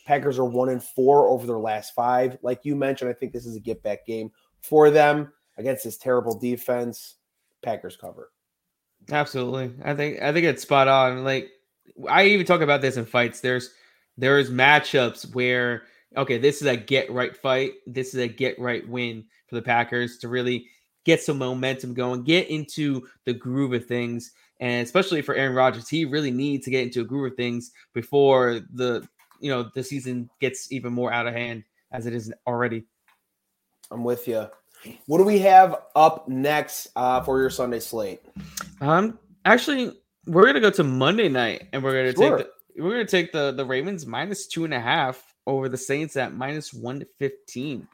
Packers 0.05 0.39
are 0.39 0.45
one 0.45 0.69
and 0.69 0.81
four 0.83 1.27
over 1.27 1.45
their 1.45 1.59
last 1.59 1.93
five. 1.93 2.37
Like 2.41 2.61
you 2.63 2.75
mentioned, 2.77 3.09
I 3.09 3.13
think 3.13 3.33
this 3.33 3.45
is 3.45 3.57
a 3.57 3.61
get 3.61 3.83
back 3.83 4.05
game 4.05 4.31
for 4.61 4.89
them 4.89 5.33
against 5.57 5.83
this 5.83 5.97
terrible 5.97 6.39
defense. 6.39 7.15
Packers 7.63 7.95
cover. 7.95 8.31
Absolutely. 9.11 9.73
I 9.83 9.93
think 9.95 10.21
I 10.21 10.31
think 10.31 10.45
it's 10.45 10.61
spot 10.61 10.87
on. 10.87 11.23
Like 11.23 11.49
I 12.09 12.25
even 12.25 12.45
talk 12.45 12.61
about 12.61 12.81
this 12.81 12.97
in 12.97 13.05
fights. 13.05 13.41
There's 13.41 13.71
there's 14.17 14.49
matchups 14.49 15.33
where 15.33 15.83
okay, 16.15 16.37
this 16.37 16.61
is 16.61 16.67
a 16.67 16.77
get 16.77 17.11
right 17.11 17.35
fight. 17.35 17.73
This 17.87 18.13
is 18.13 18.19
a 18.19 18.27
get 18.27 18.59
right 18.59 18.87
win 18.87 19.25
for 19.47 19.55
the 19.55 19.61
Packers 19.61 20.17
to 20.19 20.27
really 20.27 20.67
get 21.05 21.21
some 21.21 21.37
momentum 21.37 21.93
going, 21.93 22.23
get 22.23 22.49
into 22.49 23.07
the 23.25 23.33
groove 23.33 23.73
of 23.73 23.85
things. 23.85 24.31
And 24.59 24.85
especially 24.85 25.21
for 25.21 25.35
Aaron 25.35 25.55
Rodgers, 25.55 25.89
he 25.89 26.05
really 26.05 26.31
needs 26.31 26.63
to 26.65 26.71
get 26.71 26.83
into 26.83 27.01
a 27.01 27.05
groove 27.05 27.33
of 27.33 27.37
things 27.37 27.71
before 27.93 28.61
the 28.73 29.05
you 29.39 29.49
know 29.49 29.69
the 29.75 29.83
season 29.83 30.29
gets 30.39 30.71
even 30.71 30.93
more 30.93 31.11
out 31.11 31.27
of 31.27 31.33
hand 31.33 31.63
as 31.91 32.05
it 32.05 32.13
is 32.13 32.31
already. 32.47 32.85
I'm 33.91 34.03
with 34.03 34.27
you. 34.27 34.47
What 35.05 35.17
do 35.17 35.23
we 35.23 35.39
have 35.39 35.75
up 35.95 36.27
next 36.27 36.89
uh, 36.95 37.21
for 37.21 37.39
your 37.39 37.49
Sunday 37.49 37.79
slate? 37.79 38.21
Um, 38.81 39.19
actually, 39.45 39.91
we're 40.25 40.45
gonna 40.45 40.59
go 40.59 40.71
to 40.71 40.83
Monday 40.83 41.29
night, 41.29 41.67
and 41.73 41.83
we're 41.83 41.93
gonna 41.93 42.13
sure. 42.13 42.37
take 42.37 42.47
the, 42.75 42.83
we're 42.83 42.91
gonna 42.91 43.05
take 43.05 43.31
the 43.31 43.51
the 43.51 43.65
Ravens 43.65 44.05
minus 44.05 44.47
two 44.47 44.65
and 44.65 44.73
a 44.73 44.79
half 44.79 45.33
over 45.45 45.69
the 45.69 45.77
Saints 45.77 46.15
at 46.15 46.33
minus 46.33 46.73
one 46.73 47.03
fifteen. 47.19 47.87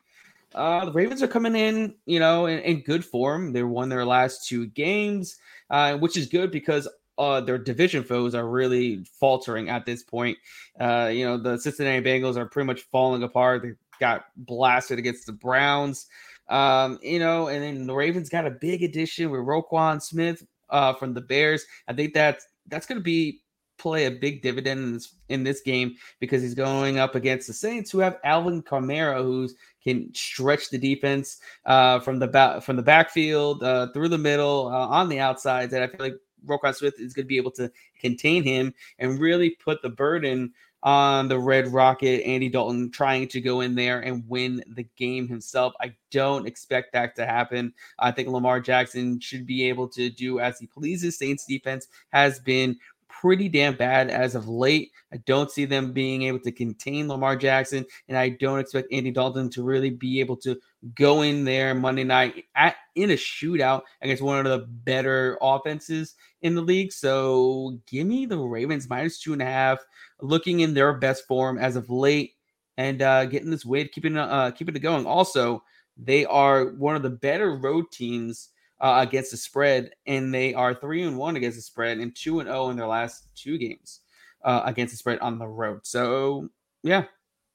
Uh, 0.56 0.86
the 0.86 0.92
Ravens 0.92 1.22
are 1.22 1.28
coming 1.28 1.56
in, 1.56 1.94
you 2.06 2.20
know, 2.20 2.48
in, 2.48 2.60
in 2.60 2.82
good 2.82 3.06
form. 3.06 3.54
They 3.54 3.62
won 3.62 3.90
their 3.90 4.06
last 4.06 4.48
two 4.48 4.66
games, 4.68 5.38
uh, 5.70 5.98
which 5.98 6.18
is 6.18 6.26
good 6.26 6.52
because 6.52 6.88
uh, 7.20 7.42
their 7.42 7.58
division 7.60 8.04
foes 8.04 8.34
are 8.34 8.48
really 8.48 9.04
faltering 9.20 9.70
at 9.70 9.86
this 9.86 10.02
point. 10.02 10.38
Uh, 10.80 11.12
you 11.14 11.26
know, 11.26 11.38
the 11.38 11.58
Cincinnati 11.60 12.04
Bengals 12.04 12.36
are 12.38 12.48
pretty 12.48 12.66
much 12.66 12.82
falling 12.84 13.22
apart. 13.22 13.62
They 13.62 13.74
got 14.00 14.26
blasted 14.38 14.98
against 14.98 15.28
the 15.28 15.34
Browns. 15.34 16.08
Um, 16.50 17.00
you 17.02 17.20
know, 17.20 17.48
and 17.48 17.64
then 17.64 17.88
the 17.88 17.94
Ravens 17.94 18.30
got 18.30 18.46
a 18.46 18.52
big 18.52 18.84
addition 18.84 19.30
with 19.30 19.42
Roquan 19.42 20.02
Smith 20.02 20.46
uh, 20.70 20.94
from 20.94 21.14
the 21.14 21.22
Bears. 21.22 21.66
I 21.88 21.94
think 21.94 22.14
that's 22.14 22.46
that's 22.68 22.86
going 22.86 23.00
to 23.00 23.04
be 23.04 23.42
play 23.78 24.06
a 24.06 24.12
big 24.12 24.42
dividend 24.42 24.82
in 24.82 24.94
this 24.94 25.16
in 25.30 25.44
this 25.44 25.62
game 25.62 25.96
because 26.20 26.42
he's 26.42 26.54
going 26.54 27.00
up 27.00 27.16
against 27.16 27.48
the 27.48 27.54
Saints 27.54 27.90
who 27.90 28.00
have 28.00 28.18
Alvin 28.24 28.62
Kamara 28.62 29.22
who 29.22 29.50
can 29.84 30.14
stretch 30.14 30.70
the 30.70 30.78
defense 30.78 31.40
uh, 31.66 32.00
from 32.00 32.20
the 32.20 32.28
back 32.28 32.62
from 32.62 32.76
the 32.76 32.84
backfield 32.84 33.64
uh, 33.64 33.88
through 33.94 34.10
the 34.10 34.18
middle 34.18 34.68
uh, 34.68 34.88
on 34.88 35.10
the 35.10 35.20
outside 35.20 35.72
that 35.72 35.82
I 35.82 35.88
feel 35.88 36.00
like 36.00 36.18
Roquan 36.46 36.76
Smith 36.76 37.00
is 37.00 37.14
going 37.14 37.26
to 37.26 37.30
be 37.30 37.38
able 37.38 37.52
to 37.52 37.72
contain 38.00 38.44
him 38.44 38.74
and 39.00 39.20
really 39.20 39.52
put 39.52 39.82
the 39.82 39.90
burden 39.90 40.54
on 40.84 41.28
the 41.28 41.38
Red 41.38 41.68
Rocket, 41.68 42.26
Andy 42.26 42.50
Dalton, 42.50 42.90
trying 42.92 43.28
to 43.30 43.42
go 43.42 43.62
in 43.62 43.76
there 43.76 44.00
and 44.00 44.24
win 44.28 44.64
the 44.76 44.88
game 44.98 45.28
himself. 45.28 45.74
I 45.82 45.94
don't 46.12 46.48
expect 46.48 46.94
that 46.94 47.16
to 47.18 47.26
happen. 47.26 47.74
I 48.00 48.12
think 48.12 48.30
Lamar 48.30 48.60
Jackson 48.60 49.20
should 49.20 49.46
be 49.46 49.68
able 49.68 49.88
to 49.90 50.10
do 50.10 50.40
as 50.40 50.60
he 50.60 50.68
pleases. 50.68 51.18
Saints 51.18 51.46
defense 51.46 51.88
has 52.10 52.40
been 52.40 52.78
pretty 53.22 53.50
damn 53.50 53.76
bad 53.76 54.10
as 54.10 54.36
of 54.36 54.48
late. 54.48 54.92
I 55.12 55.18
don't 55.18 55.52
see 55.52 55.66
them 55.66 55.92
being 55.92 56.24
able 56.24 56.40
to 56.40 56.52
contain 56.52 57.08
Lamar 57.08 57.36
Jackson, 57.36 57.86
and 58.08 58.18
I 58.18 58.30
don't 58.30 58.60
expect 58.60 58.92
Andy 58.92 59.12
Dalton 59.12 59.50
to 59.52 59.64
really 59.64 59.90
be 59.90 60.20
able 60.20 60.38
to 60.38 60.60
go 60.96 61.22
in 61.24 61.44
there 61.44 61.74
Monday 61.74 62.04
night 62.04 62.46
at 62.56 62.76
in 62.96 63.12
a 63.12 63.16
shootout 63.16 63.82
against 64.02 64.24
one 64.24 64.46
of 64.46 64.52
the 64.52 64.66
better 64.68 65.38
offenses 65.42 66.16
in 66.42 66.56
the 66.56 66.62
league. 66.62 66.92
So 66.92 67.80
give 67.88 68.08
me 68.08 68.26
the 68.26 68.38
Ravens 68.38 68.90
minus 68.90 69.20
two 69.20 69.34
and 69.34 69.42
a 69.42 69.46
half, 69.46 69.80
looking 70.22 70.62
in 70.62 70.74
their 70.74 70.94
best 70.94 71.28
form 71.28 71.58
as 71.58 71.76
of 71.76 71.90
late, 71.90 72.34
and 72.78 73.02
uh, 73.02 73.26
getting 73.26 73.50
this 73.50 73.66
weight, 73.66 73.92
keeping 73.92 74.18
uh, 74.18 74.52
keeping 74.52 74.76
it 74.76 74.80
going. 74.80 75.06
Also, 75.06 75.64
they 75.98 76.26
are 76.26 76.68
one 76.68 76.96
of 76.96 77.04
the 77.04 77.10
better 77.10 77.56
road 77.58 77.86
teams 77.92 78.50
uh, 78.82 79.06
against 79.08 79.32
the 79.32 79.38
spread, 79.38 79.92
and 80.06 80.34
they 80.34 80.54
are 80.54 80.74
three 80.74 81.04
and 81.04 81.18
one 81.18 81.36
against 81.36 81.58
the 81.58 81.62
spread 81.62 81.98
and 81.98 82.16
two 82.16 82.40
and 82.40 82.48
zero 82.48 82.64
oh 82.64 82.70
in 82.70 82.78
their 82.78 82.88
last 82.88 83.28
two 83.36 83.58
games 83.58 84.02
uh, 84.44 84.62
against 84.66 84.94
the 84.94 84.98
spread 84.98 85.20
on 85.20 85.38
the 85.38 85.48
road. 85.48 85.82
So 85.84 86.50
yeah, 86.84 87.04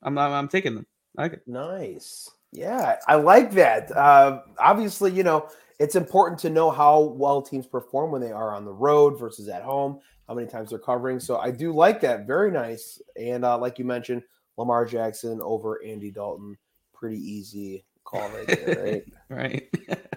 I'm 0.02 0.18
I'm, 0.18 0.32
I'm 0.32 0.48
taking 0.48 0.74
them. 0.74 0.86
I 1.16 1.22
like 1.22 1.32
it. 1.34 1.42
Nice. 1.46 2.30
Yeah, 2.52 2.96
I 3.08 3.16
like 3.16 3.52
that. 3.52 3.90
Uh, 3.90 4.42
obviously, 4.58 5.10
you 5.10 5.24
know, 5.24 5.48
it's 5.80 5.96
important 5.96 6.38
to 6.40 6.50
know 6.50 6.70
how 6.70 7.00
well 7.00 7.42
teams 7.42 7.66
perform 7.66 8.12
when 8.12 8.20
they 8.20 8.32
are 8.32 8.54
on 8.54 8.64
the 8.64 8.72
road 8.72 9.18
versus 9.18 9.48
at 9.48 9.62
home, 9.62 9.98
how 10.28 10.34
many 10.34 10.46
times 10.46 10.70
they're 10.70 10.78
covering. 10.78 11.18
So 11.18 11.38
I 11.38 11.50
do 11.50 11.72
like 11.72 12.00
that. 12.02 12.26
Very 12.26 12.52
nice. 12.52 13.02
And 13.16 13.44
uh, 13.44 13.58
like 13.58 13.78
you 13.78 13.84
mentioned, 13.84 14.22
Lamar 14.56 14.84
Jackson 14.86 15.40
over 15.40 15.82
Andy 15.84 16.10
Dalton. 16.10 16.56
Pretty 16.92 17.18
easy 17.18 17.84
call 18.04 18.28
right 18.30 18.46
there, 18.46 18.84
right? 19.28 19.68
right. 19.88 20.08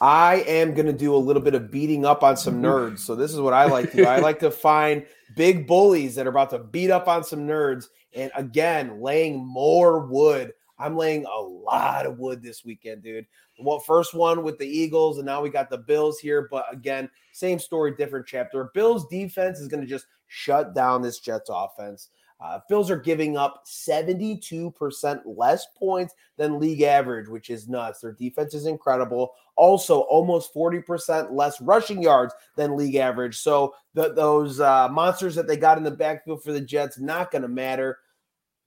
I 0.00 0.36
am 0.46 0.74
going 0.74 0.86
to 0.86 0.92
do 0.92 1.14
a 1.14 1.16
little 1.16 1.42
bit 1.42 1.54
of 1.54 1.70
beating 1.70 2.04
up 2.04 2.22
on 2.22 2.36
some 2.36 2.56
mm-hmm. 2.56 2.66
nerds. 2.66 2.98
So 3.00 3.14
this 3.14 3.32
is 3.32 3.40
what 3.40 3.54
I 3.54 3.64
like 3.64 3.90
to 3.92 3.96
do. 3.98 4.04
I 4.04 4.18
like 4.18 4.40
to 4.40 4.50
find 4.50 5.06
big 5.34 5.66
bullies 5.66 6.14
that 6.16 6.26
are 6.26 6.30
about 6.30 6.50
to 6.50 6.58
beat 6.58 6.90
up 6.90 7.08
on 7.08 7.24
some 7.24 7.46
nerds. 7.46 7.86
And 8.14 8.30
again, 8.34 9.00
laying 9.00 9.44
more 9.44 10.06
wood. 10.06 10.52
I'm 10.78 10.96
laying 10.96 11.24
a 11.24 11.40
lot 11.40 12.04
of 12.04 12.18
wood 12.18 12.42
this 12.42 12.64
weekend, 12.64 13.02
dude. 13.02 13.26
Well, 13.58 13.78
first 13.78 14.12
one 14.12 14.42
with 14.42 14.58
the 14.58 14.66
Eagles, 14.66 15.16
and 15.16 15.24
now 15.24 15.40
we 15.40 15.48
got 15.48 15.70
the 15.70 15.78
Bills 15.78 16.18
here. 16.18 16.48
But 16.50 16.66
again, 16.70 17.08
same 17.32 17.58
story, 17.58 17.94
different 17.96 18.26
chapter. 18.26 18.70
Bills 18.74 19.06
defense 19.08 19.58
is 19.58 19.68
going 19.68 19.82
to 19.82 19.88
just 19.88 20.06
shut 20.26 20.74
down 20.74 21.00
this 21.00 21.18
Jets 21.18 21.48
offense. 21.50 22.10
Uh, 22.38 22.60
Bills 22.68 22.90
are 22.90 22.98
giving 22.98 23.36
up 23.36 23.64
72% 23.66 25.20
less 25.24 25.66
points 25.76 26.14
than 26.36 26.60
league 26.60 26.82
average, 26.82 27.28
which 27.28 27.48
is 27.48 27.68
nuts. 27.68 28.00
Their 28.00 28.12
defense 28.12 28.52
is 28.52 28.66
incredible. 28.66 29.32
Also, 29.56 30.00
almost 30.00 30.54
40% 30.54 31.32
less 31.32 31.60
rushing 31.62 32.02
yards 32.02 32.34
than 32.56 32.76
league 32.76 32.96
average. 32.96 33.38
So 33.38 33.74
the, 33.94 34.12
those 34.12 34.60
uh, 34.60 34.88
monsters 34.90 35.34
that 35.34 35.46
they 35.46 35.56
got 35.56 35.78
in 35.78 35.84
the 35.84 35.90
backfield 35.90 36.42
for 36.42 36.52
the 36.52 36.60
Jets 36.60 36.98
not 36.98 37.30
going 37.30 37.42
to 37.42 37.48
matter. 37.48 37.98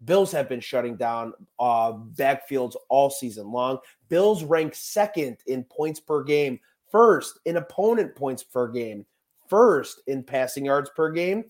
Bills 0.04 0.32
have 0.32 0.50
been 0.50 0.62
shutting 0.62 0.96
down 0.96 1.34
uh, 1.60 1.92
backfields 1.92 2.76
all 2.90 3.10
season 3.10 3.52
long. 3.52 3.80
Bills 4.08 4.44
rank 4.44 4.74
second 4.74 5.38
in 5.46 5.64
points 5.66 6.00
per 6.00 6.24
game, 6.24 6.60
first 6.90 7.40
in 7.46 7.58
opponent 7.58 8.16
points 8.16 8.42
per 8.42 8.68
game, 8.70 9.06
first 9.48 10.02
in 10.08 10.24
passing 10.24 10.66
yards 10.66 10.90
per 10.96 11.12
game, 11.12 11.44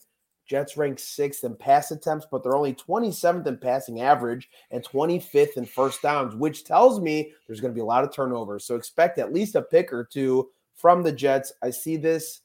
Jets 0.50 0.78
rank 0.78 0.98
sixth 0.98 1.44
in 1.44 1.56
pass 1.56 1.92
attempts, 1.92 2.26
but 2.30 2.42
they're 2.42 2.56
only 2.56 2.74
27th 2.74 3.46
in 3.46 3.58
passing 3.58 4.02
average 4.02 4.50
and 4.72 4.84
25th 4.84 5.58
in 5.58 5.66
first 5.66 6.02
downs, 6.02 6.36
which 6.36 6.66
tells 6.66 7.00
me 7.00 7.32
there's 7.46 7.62
going 7.62 7.72
to 7.72 7.76
be 7.76 7.82
a 7.82 7.86
lot 7.86 8.04
of 8.04 8.12
turnovers. 8.12 8.66
So 8.66 8.76
expect 8.76 9.20
at 9.20 9.32
least 9.32 9.54
a 9.54 9.62
pick 9.62 9.94
or 9.94 10.04
two 10.04 10.50
from 10.74 11.04
the 11.04 11.12
Jets. 11.12 11.54
I 11.62 11.70
see 11.70 11.98
this 11.98 12.42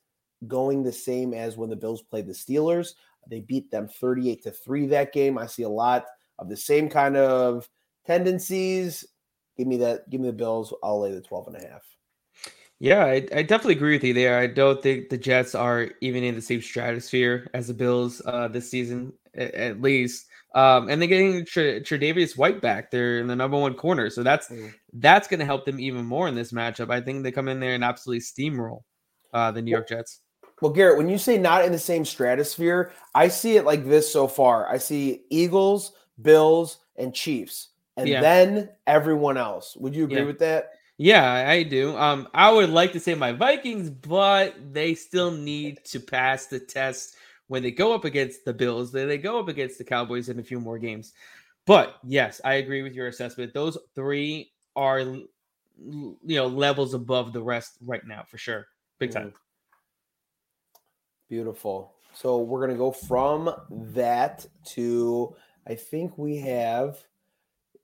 going 0.47 0.83
the 0.83 0.93
same 0.93 1.33
as 1.33 1.57
when 1.57 1.71
the 1.71 1.77
Bills 1.77 2.03
played 2.03 2.27
the 2.27 2.35
Steelers. 2.35 2.93
They 3.31 3.41
beat 3.41 3.71
them 3.71 3.89
38 3.89 4.43
to 4.43 4.51
3 4.51 4.87
that 4.89 5.15
game. 5.15 5.39
I 5.39 5.47
see 5.47 5.63
a 5.63 5.69
lot 5.69 6.05
of 6.39 6.51
the 6.51 6.57
same 6.59 6.91
kind 6.91 7.17
of 7.17 7.71
tendencies. 8.07 9.07
Give 9.57 9.67
me 9.67 9.79
that, 9.79 10.11
give 10.11 10.21
me 10.21 10.27
the 10.27 10.35
Bills. 10.35 10.75
I'll 10.83 11.01
lay 11.01 11.13
the 11.13 11.23
12 11.23 11.49
and 11.49 11.57
a 11.57 11.69
half. 11.69 11.94
Yeah, 12.81 13.05
I, 13.05 13.27
I, 13.35 13.43
definitely 13.43 13.77
agree 13.77 13.95
with 13.95 14.05
you 14.05 14.15
there. 14.15 14.39
I 14.39 14.47
don't 14.47 14.83
think 14.83 15.09
the 15.09 15.17
Jets 15.17 15.55
are 15.55 15.91
even 16.01 16.25
in 16.25 16.35
the 16.35 16.43
same 16.43 16.61
stratosphere 16.61 17.49
as 17.55 17.69
the 17.69 17.75
Bills 17.75 18.21
uh, 18.27 18.49
this 18.49 18.71
season, 18.71 19.13
at, 19.35 19.55
at 19.55 19.81
least. 19.81 20.27
Um, 20.55 20.89
and 20.89 21.01
they're 21.01 21.09
getting 21.09 21.45
Tr- 21.45 21.81
Tre'Davious 21.81 22.37
White 22.37 22.61
back. 22.61 22.91
They're 22.91 23.19
in 23.19 23.27
the 23.27 23.37
number 23.37 23.59
one 23.59 23.75
corner, 23.75 24.09
so 24.09 24.23
that's 24.23 24.49
mm. 24.49 24.73
that's 24.93 25.27
going 25.27 25.41
to 25.41 25.47
help 25.47 25.65
them 25.65 25.81
even 25.81 26.05
more 26.05 26.29
in 26.29 26.35
this 26.35 26.53
matchup. 26.53 26.91
I 26.91 27.01
think 27.01 27.23
they 27.23 27.33
come 27.33 27.49
in 27.49 27.59
there 27.59 27.75
and 27.75 27.83
absolutely 27.83 28.21
steamroll 28.21 28.83
uh, 29.33 29.51
the 29.51 29.63
New 29.63 29.73
York 29.73 29.89
Jets. 29.89 30.21
Well, 30.63 30.71
Garrett, 30.71 30.97
when 30.97 31.09
you 31.09 31.19
say 31.19 31.39
not 31.39 31.65
in 31.65 31.73
the 31.73 31.79
same 31.79 32.05
stratosphere, 32.05 32.93
I 33.15 33.29
see 33.29 33.57
it 33.57 33.65
like 33.65 33.85
this 33.85 34.13
so 34.13 34.29
far. 34.29 34.69
I 34.69 34.79
see 34.79 35.25
Eagles, 35.29 35.93
Bills, 36.23 36.79
and 36.97 37.13
Chiefs, 37.13 37.71
and 37.97 38.09
yeah. 38.09 38.21
then 38.21 38.71
everyone 38.87 39.37
else. 39.37 39.77
Would 39.77 39.97
you 39.97 40.05
agree 40.05 40.19
yeah. 40.19 40.25
with 40.25 40.39
that? 40.39 40.71
Yeah, 40.97 41.49
I 41.49 41.65
do. 41.65 41.97
Um, 41.97 42.29
I 42.35 42.53
would 42.53 42.71
like 42.71 42.93
to 42.93 43.01
say 43.01 43.15
my 43.15 43.33
Vikings, 43.33 43.91
but 43.91 44.55
they 44.73 44.95
still 44.95 45.33
need 45.33 45.85
to 45.87 45.99
pass 45.99 46.47
the 46.47 46.61
test 46.61 47.17
when 47.49 47.63
they 47.63 47.73
go 47.73 47.93
up 47.95 48.05
against 48.05 48.45
the 48.45 48.53
Bills. 48.53 48.93
Then 48.93 49.09
they 49.09 49.19
go 49.19 49.41
up 49.41 49.49
against 49.49 49.79
the 49.79 49.85
Cowboys 49.85 50.29
in 50.29 50.39
a 50.39 50.43
few 50.43 50.61
more 50.61 50.79
games. 50.79 51.13
But 51.67 51.97
yes, 52.05 52.41
I 52.45 52.55
agree 52.55 52.83
with 52.83 52.95
your 52.95 53.09
assessment. 53.09 53.55
Those 53.55 53.77
three 53.95 54.53
are, 54.77 55.01
you 55.01 55.27
know, 56.23 56.47
levels 56.47 56.95
above 56.95 57.33
the 57.33 57.43
rest 57.43 57.79
right 57.85 58.07
now 58.07 58.25
for 58.29 58.39
sure, 58.39 58.67
big 58.99 59.11
time. 59.11 59.29
Mm-hmm. 59.29 59.37
Beautiful. 61.29 61.95
So 62.13 62.39
we're 62.39 62.61
gonna 62.61 62.79
go 62.79 62.93
from 62.93 63.51
that 63.71 64.47
to 64.67 65.35
I 65.67 65.75
think 65.75 66.17
we 66.17 66.37
have 66.37 67.03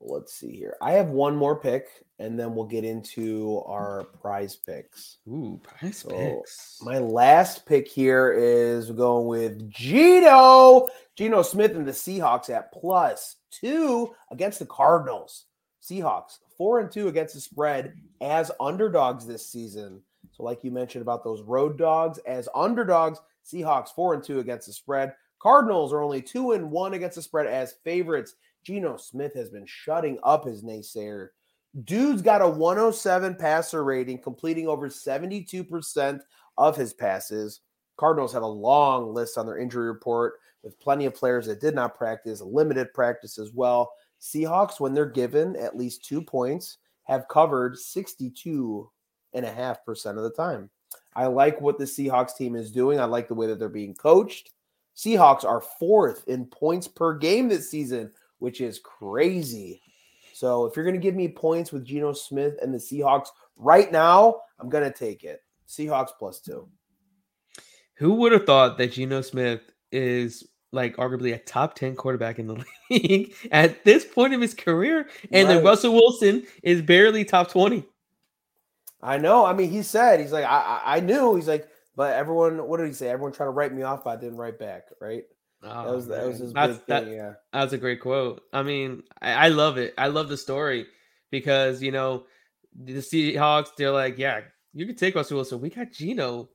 let's 0.01 0.33
see 0.33 0.51
here. 0.51 0.75
I 0.81 0.91
have 0.93 1.09
one 1.09 1.35
more 1.35 1.59
pick, 1.59 1.87
and 2.19 2.39
then 2.39 2.53
we'll 2.55 2.65
get 2.65 2.83
into 2.83 3.61
our 3.65 4.03
prize 4.21 4.55
picks. 4.55 5.17
Ooh, 5.27 5.59
prize 5.63 5.97
so 5.97 6.09
picks. 6.09 6.79
My 6.81 6.99
last 6.99 7.65
pick 7.65 7.87
here 7.87 8.31
is 8.33 8.91
going 8.91 9.27
with 9.27 9.69
Geno. 9.69 10.89
Geno 11.15 11.41
Smith 11.41 11.75
and 11.75 11.87
the 11.87 11.91
Seahawks 11.91 12.49
at 12.49 12.71
plus 12.71 13.37
two 13.51 14.13
against 14.31 14.59
the 14.59 14.65
Cardinals. 14.65 15.45
Seahawks 15.81 16.39
four 16.57 16.79
and 16.79 16.91
two 16.91 17.07
against 17.07 17.33
the 17.33 17.41
spread 17.41 17.95
as 18.21 18.51
underdogs 18.59 19.25
this 19.25 19.47
season. 19.47 20.01
So, 20.31 20.43
like 20.43 20.63
you 20.63 20.71
mentioned 20.71 21.01
about 21.01 21.23
those 21.23 21.41
road 21.41 21.77
dogs 21.77 22.17
as 22.19 22.47
underdogs, 22.55 23.19
Seahawks 23.45 23.89
four 23.89 24.13
and 24.13 24.23
two 24.23 24.39
against 24.39 24.67
the 24.67 24.73
spread. 24.73 25.13
Cardinals 25.39 25.91
are 25.91 26.01
only 26.01 26.21
two 26.21 26.51
and 26.51 26.69
one 26.69 26.93
against 26.93 27.15
the 27.15 27.21
spread 27.21 27.47
as 27.47 27.73
favorites. 27.83 28.35
Geno 28.63 28.97
Smith 28.97 29.33
has 29.33 29.49
been 29.49 29.65
shutting 29.65 30.19
up 30.23 30.45
his 30.45 30.63
naysayer. 30.63 31.29
Dude's 31.83 32.21
got 32.21 32.41
a 32.41 32.47
107 32.47 33.35
passer 33.35 33.83
rating, 33.83 34.19
completing 34.19 34.67
over 34.67 34.89
72% 34.89 36.19
of 36.57 36.75
his 36.75 36.93
passes. 36.93 37.61
Cardinals 37.97 38.33
have 38.33 38.43
a 38.43 38.47
long 38.47 39.13
list 39.13 39.37
on 39.37 39.45
their 39.45 39.57
injury 39.57 39.87
report 39.87 40.33
with 40.63 40.79
plenty 40.79 41.05
of 41.05 41.15
players 41.15 41.47
that 41.47 41.61
did 41.61 41.75
not 41.75 41.97
practice, 41.97 42.41
limited 42.41 42.93
practice 42.93 43.37
as 43.37 43.51
well. 43.53 43.91
Seahawks, 44.21 44.79
when 44.79 44.93
they're 44.93 45.05
given 45.05 45.55
at 45.55 45.77
least 45.77 46.05
two 46.05 46.21
points, 46.21 46.77
have 47.03 47.27
covered 47.27 47.77
62 47.77 48.89
and 49.33 49.45
a 49.45 49.51
half 49.51 49.83
percent 49.85 50.17
of 50.17 50.23
the 50.23 50.31
time. 50.31 50.69
I 51.15 51.27
like 51.27 51.59
what 51.59 51.77
the 51.77 51.85
Seahawks 51.85 52.35
team 52.35 52.55
is 52.55 52.71
doing. 52.71 52.99
I 52.99 53.05
like 53.05 53.27
the 53.27 53.33
way 53.33 53.47
that 53.47 53.59
they're 53.59 53.69
being 53.69 53.95
coached. 53.95 54.51
Seahawks 54.95 55.43
are 55.43 55.61
fourth 55.61 56.27
in 56.27 56.45
points 56.45 56.87
per 56.87 57.17
game 57.17 57.49
this 57.49 57.69
season, 57.69 58.11
which 58.41 58.59
is 58.59 58.79
crazy. 58.79 59.79
So 60.33 60.65
if 60.65 60.75
you're 60.75 60.83
going 60.83 60.95
to 60.95 61.01
give 61.01 61.13
me 61.13 61.27
points 61.27 61.71
with 61.71 61.85
Geno 61.85 62.11
Smith 62.11 62.55
and 62.59 62.73
the 62.73 62.79
Seahawks 62.79 63.27
right 63.55 63.91
now, 63.91 64.41
I'm 64.59 64.67
going 64.67 64.83
to 64.83 64.97
take 64.97 65.23
it. 65.23 65.41
Seahawks 65.69 66.09
plus 66.17 66.41
two. 66.41 66.67
Who 67.97 68.15
would 68.15 68.31
have 68.31 68.47
thought 68.47 68.79
that 68.79 68.93
Geno 68.93 69.21
Smith 69.21 69.61
is 69.91 70.47
like 70.71 70.95
arguably 70.97 71.35
a 71.35 71.37
top 71.37 71.75
10 71.75 71.95
quarterback 71.95 72.39
in 72.39 72.47
the 72.47 72.65
league 72.89 73.35
at 73.51 73.85
this 73.85 74.05
point 74.05 74.33
of 74.33 74.41
his 74.41 74.55
career? 74.55 75.07
And 75.31 75.47
right. 75.47 75.55
then 75.55 75.63
Russell 75.63 75.93
Wilson 75.93 76.43
is 76.63 76.81
barely 76.81 77.23
top 77.23 77.51
20. 77.51 77.85
I 79.03 79.19
know. 79.19 79.45
I 79.45 79.53
mean, 79.53 79.69
he 79.69 79.83
said, 79.83 80.19
he's 80.19 80.31
like, 80.31 80.45
I, 80.45 80.81
I 80.83 80.99
knew. 80.99 81.35
He's 81.35 81.47
like, 81.47 81.69
but 81.95 82.15
everyone, 82.15 82.67
what 82.67 82.77
did 82.77 82.87
he 82.87 82.93
say? 82.93 83.09
Everyone 83.09 83.33
tried 83.33 83.45
to 83.45 83.51
write 83.51 83.73
me 83.73 83.83
off, 83.83 84.03
but 84.03 84.17
I 84.17 84.19
didn't 84.19 84.37
write 84.37 84.57
back, 84.57 84.87
right? 84.99 85.25
Oh, 85.63 85.85
that 85.85 85.95
was 85.95 86.07
that 86.07 86.27
was 86.27 86.39
his 86.39 86.53
That's, 86.53 86.77
big 86.77 86.87
that, 86.87 87.03
thing. 87.05 87.13
Yeah, 87.13 87.33
that's 87.53 87.73
a 87.73 87.77
great 87.77 88.01
quote. 88.01 88.41
I 88.51 88.63
mean, 88.63 89.03
I, 89.21 89.33
I 89.33 89.47
love 89.49 89.77
it. 89.77 89.93
I 89.97 90.07
love 90.07 90.27
the 90.27 90.37
story 90.37 90.87
because 91.29 91.83
you 91.83 91.91
know 91.91 92.25
the 92.75 92.95
Seahawks. 92.95 93.75
They're 93.77 93.91
like, 93.91 94.17
yeah, 94.17 94.41
you 94.73 94.85
can 94.85 94.95
take 94.95 95.15
Russell 95.15 95.37
Wilson. 95.37 95.61
We 95.61 95.69
got 95.69 95.91
Geno, 95.91 96.49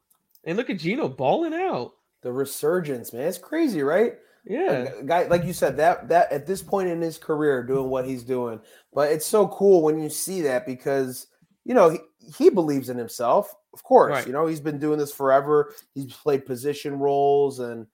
and 0.45 0.57
look 0.57 0.71
at 0.71 0.79
Geno 0.79 1.09
balling 1.09 1.55
out. 1.55 1.93
The 2.23 2.33
resurgence, 2.33 3.13
man, 3.13 3.29
it's 3.29 3.39
crazy, 3.39 3.83
right? 3.83 4.15
Yeah, 4.45 4.91
guy, 5.05 5.25
like 5.25 5.45
you 5.45 5.53
said, 5.53 5.77
that 5.77 6.09
that 6.09 6.33
at 6.33 6.47
this 6.47 6.63
point 6.63 6.89
in 6.89 7.01
his 7.01 7.19
career, 7.19 7.63
doing 7.65 7.89
what 7.89 8.07
he's 8.07 8.25
doing, 8.25 8.61
but 8.93 9.13
it's 9.13 9.27
so 9.27 9.49
cool 9.49 9.83
when 9.83 10.01
you 10.01 10.09
see 10.09 10.43
that 10.43 10.67
because 10.67 11.29
you 11.65 11.75
know 11.75 11.91
he, 11.91 11.99
he 12.39 12.51
believes 12.51 12.89
in 12.89 12.97
himself. 12.99 13.55
Of 13.73 13.83
course, 13.83 14.13
right. 14.13 14.27
you 14.27 14.33
know 14.33 14.47
he's 14.47 14.61
been 14.61 14.79
doing 14.79 14.99
this 14.99 15.13
forever. 15.13 15.75
He's 15.95 16.13
played 16.13 16.47
position 16.47 16.99
roles, 16.99 17.59
and 17.61 17.87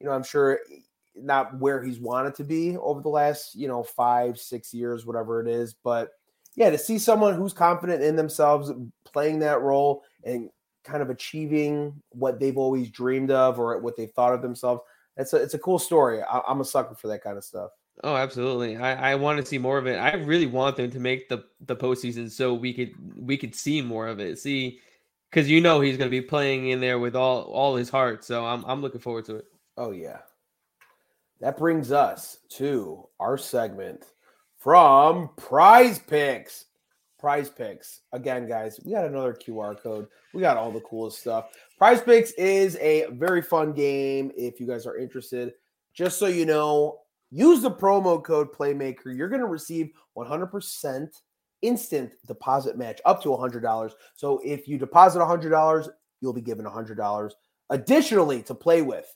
you 0.00 0.06
know 0.06 0.12
I'm 0.12 0.24
sure 0.24 0.60
eh, 0.72 0.76
not 1.16 1.58
where 1.58 1.82
he's 1.82 1.98
wanted 1.98 2.34
to 2.36 2.44
be 2.44 2.76
over 2.76 3.00
the 3.00 3.08
last 3.08 3.54
you 3.54 3.68
know 3.68 3.82
five, 3.82 4.38
six 4.38 4.72
years, 4.72 5.06
whatever 5.06 5.40
it 5.40 5.48
is. 5.48 5.74
But 5.74 6.10
yeah, 6.56 6.70
to 6.70 6.78
see 6.78 6.98
someone 6.98 7.34
who's 7.34 7.52
confident 7.52 8.02
in 8.02 8.16
themselves 8.16 8.70
mm, 8.70 8.90
playing 9.04 9.38
that 9.40 9.60
role 9.60 10.02
and 10.24 10.50
kind 10.84 11.02
of 11.02 11.10
achieving 11.10 11.94
what 12.10 12.40
they've 12.40 12.56
always 12.56 12.90
dreamed 12.90 13.30
of 13.30 13.58
or 13.58 13.78
what 13.78 13.96
they 13.96 14.06
thought 14.06 14.32
of 14.32 14.42
themselves, 14.42 14.82
it's 15.16 15.32
a 15.32 15.36
it's 15.36 15.54
a 15.54 15.58
cool 15.58 15.78
story. 15.78 16.22
I, 16.22 16.40
I'm 16.48 16.60
a 16.60 16.64
sucker 16.64 16.94
for 16.94 17.08
that 17.08 17.22
kind 17.22 17.36
of 17.36 17.44
stuff. 17.44 17.70
Oh, 18.04 18.14
absolutely. 18.14 18.76
I, 18.76 19.12
I 19.12 19.14
want 19.16 19.40
to 19.40 19.46
see 19.46 19.58
more 19.58 19.76
of 19.76 19.86
it. 19.86 19.96
I 19.96 20.14
really 20.14 20.46
want 20.46 20.76
them 20.76 20.90
to 20.90 21.00
make 21.00 21.28
the 21.28 21.44
the 21.60 21.76
postseason 21.76 22.30
so 22.30 22.54
we 22.54 22.72
could 22.72 22.92
we 23.16 23.36
could 23.36 23.54
see 23.54 23.82
more 23.82 24.06
of 24.06 24.20
it. 24.20 24.38
See, 24.38 24.80
because 25.30 25.50
you 25.50 25.60
know 25.60 25.80
he's 25.80 25.96
going 25.96 26.08
to 26.08 26.16
be 26.16 26.22
playing 26.22 26.68
in 26.68 26.80
there 26.80 26.98
with 26.98 27.16
all 27.16 27.42
all 27.42 27.76
his 27.76 27.90
heart. 27.90 28.24
So 28.24 28.46
I'm 28.46 28.64
I'm 28.66 28.80
looking 28.82 29.00
forward 29.00 29.24
to 29.26 29.36
it. 29.36 29.46
Oh 29.78 29.92
yeah. 29.92 30.18
That 31.40 31.56
brings 31.56 31.90
us 31.92 32.38
to 32.50 33.08
our 33.18 33.38
segment 33.38 34.04
from 34.58 35.30
PrizePicks. 35.38 36.64
Prize 37.18 37.50
Picks. 37.50 38.02
Again, 38.12 38.46
guys, 38.46 38.78
we 38.84 38.92
got 38.92 39.04
another 39.04 39.32
QR 39.32 39.80
code. 39.80 40.06
We 40.34 40.40
got 40.40 40.56
all 40.56 40.70
the 40.70 40.80
coolest 40.82 41.18
stuff. 41.18 41.46
PrizePicks 41.80 42.30
is 42.38 42.76
a 42.76 43.06
very 43.12 43.42
fun 43.42 43.72
game 43.72 44.30
if 44.36 44.60
you 44.60 44.68
guys 44.68 44.86
are 44.86 44.96
interested. 44.98 45.54
Just 45.94 46.20
so 46.20 46.26
you 46.26 46.46
know, 46.46 47.00
Use 47.30 47.60
the 47.60 47.70
promo 47.70 48.22
code 48.22 48.52
Playmaker. 48.52 49.14
You're 49.14 49.28
going 49.28 49.40
to 49.40 49.46
receive 49.46 49.90
100% 50.16 51.08
instant 51.60 52.12
deposit 52.26 52.78
match 52.78 53.00
up 53.04 53.22
to 53.22 53.28
$100. 53.28 53.92
So 54.14 54.40
if 54.44 54.66
you 54.66 54.78
deposit 54.78 55.18
$100, 55.18 55.88
you'll 56.20 56.32
be 56.32 56.40
given 56.40 56.64
$100 56.64 57.30
additionally 57.70 58.42
to 58.44 58.54
play 58.54 58.80
with. 58.82 59.14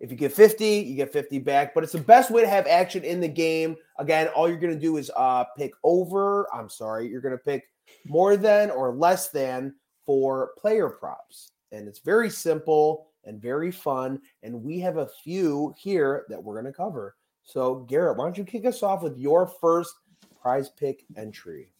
If 0.00 0.10
you 0.10 0.16
get 0.16 0.32
50, 0.32 0.64
you 0.64 0.94
get 0.94 1.12
50 1.12 1.40
back, 1.40 1.74
but 1.74 1.82
it's 1.82 1.92
the 1.92 1.98
best 1.98 2.30
way 2.30 2.42
to 2.42 2.48
have 2.48 2.66
action 2.66 3.02
in 3.02 3.20
the 3.20 3.28
game. 3.28 3.76
Again, 3.98 4.28
all 4.28 4.48
you're 4.48 4.58
going 4.58 4.74
to 4.74 4.80
do 4.80 4.96
is 4.96 5.10
uh, 5.16 5.44
pick 5.56 5.72
over. 5.82 6.46
I'm 6.54 6.68
sorry, 6.68 7.08
you're 7.08 7.20
going 7.20 7.36
to 7.36 7.44
pick 7.44 7.68
more 8.06 8.36
than 8.36 8.70
or 8.70 8.94
less 8.94 9.30
than 9.30 9.74
for 10.06 10.52
player 10.56 10.88
props. 10.88 11.52
And 11.72 11.88
it's 11.88 11.98
very 11.98 12.30
simple 12.30 13.08
and 13.24 13.42
very 13.42 13.70
fun. 13.70 14.20
And 14.42 14.62
we 14.62 14.78
have 14.80 14.98
a 14.98 15.08
few 15.08 15.74
here 15.76 16.24
that 16.28 16.42
we're 16.42 16.54
going 16.54 16.72
to 16.72 16.72
cover. 16.72 17.16
So, 17.42 17.76
Garrett, 17.88 18.16
why 18.16 18.24
don't 18.24 18.38
you 18.38 18.44
kick 18.44 18.66
us 18.66 18.82
off 18.82 19.02
with 19.02 19.18
your 19.18 19.46
first 19.46 19.94
prize 20.40 20.68
pick 20.68 21.04
entry? 21.16 21.70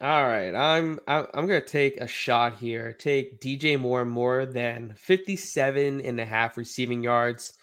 All 0.00 0.28
right, 0.28 0.54
I'm 0.54 1.00
I'm 1.08 1.26
going 1.48 1.60
to 1.60 1.60
take 1.60 2.00
a 2.00 2.06
shot 2.06 2.56
here. 2.56 2.92
Take 2.92 3.40
DJ 3.40 3.78
Moore 3.80 4.04
more 4.04 4.46
than 4.46 4.94
57 4.96 6.00
and 6.02 6.20
a 6.20 6.24
half 6.24 6.56
receiving 6.56 7.02
yards. 7.02 7.57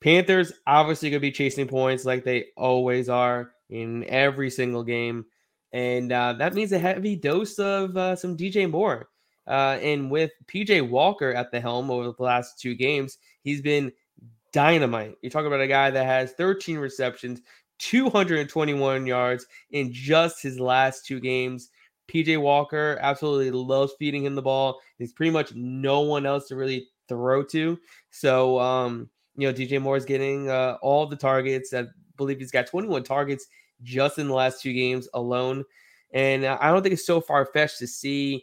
Panthers 0.00 0.52
obviously 0.66 1.10
going 1.10 1.20
to 1.20 1.26
be 1.26 1.32
chasing 1.32 1.66
points 1.66 2.04
like 2.04 2.24
they 2.24 2.46
always 2.56 3.08
are 3.08 3.52
in 3.70 4.04
every 4.04 4.50
single 4.50 4.84
game. 4.84 5.26
And 5.72 6.12
uh, 6.12 6.34
that 6.34 6.54
means 6.54 6.72
a 6.72 6.78
heavy 6.78 7.16
dose 7.16 7.58
of 7.58 7.96
uh, 7.96 8.16
some 8.16 8.36
DJ 8.36 8.70
Moore. 8.70 9.08
Uh, 9.46 9.78
and 9.82 10.10
with 10.10 10.30
PJ 10.46 10.88
Walker 10.88 11.32
at 11.32 11.50
the 11.50 11.60
helm 11.60 11.90
over 11.90 12.12
the 12.12 12.22
last 12.22 12.60
two 12.60 12.74
games, 12.74 13.18
he's 13.42 13.62
been 13.62 13.90
dynamite. 14.52 15.16
You're 15.22 15.30
talking 15.30 15.46
about 15.46 15.60
a 15.60 15.66
guy 15.66 15.90
that 15.90 16.06
has 16.06 16.32
13 16.32 16.78
receptions, 16.78 17.40
221 17.78 19.06
yards 19.06 19.46
in 19.70 19.92
just 19.92 20.42
his 20.42 20.60
last 20.60 21.06
two 21.06 21.20
games. 21.20 21.70
PJ 22.08 22.40
Walker 22.40 22.98
absolutely 23.00 23.50
loves 23.50 23.92
feeding 23.98 24.24
him 24.24 24.34
the 24.34 24.42
ball. 24.42 24.80
There's 24.98 25.12
pretty 25.12 25.30
much 25.30 25.54
no 25.54 26.00
one 26.00 26.24
else 26.24 26.48
to 26.48 26.56
really 26.56 26.88
throw 27.08 27.42
to. 27.44 27.78
So, 28.10 28.58
um, 28.58 29.08
you 29.38 29.48
know, 29.48 29.54
DJ 29.54 29.80
Moore 29.80 29.96
is 29.96 30.04
getting 30.04 30.50
uh, 30.50 30.76
all 30.82 31.06
the 31.06 31.16
targets. 31.16 31.72
I 31.72 31.84
believe 32.16 32.38
he's 32.38 32.50
got 32.50 32.66
21 32.66 33.04
targets 33.04 33.46
just 33.82 34.18
in 34.18 34.28
the 34.28 34.34
last 34.34 34.60
two 34.60 34.72
games 34.72 35.08
alone. 35.14 35.64
And 36.12 36.44
I 36.44 36.70
don't 36.70 36.82
think 36.82 36.94
it's 36.94 37.06
so 37.06 37.20
far 37.20 37.46
fetched 37.46 37.78
to 37.78 37.86
see, 37.86 38.42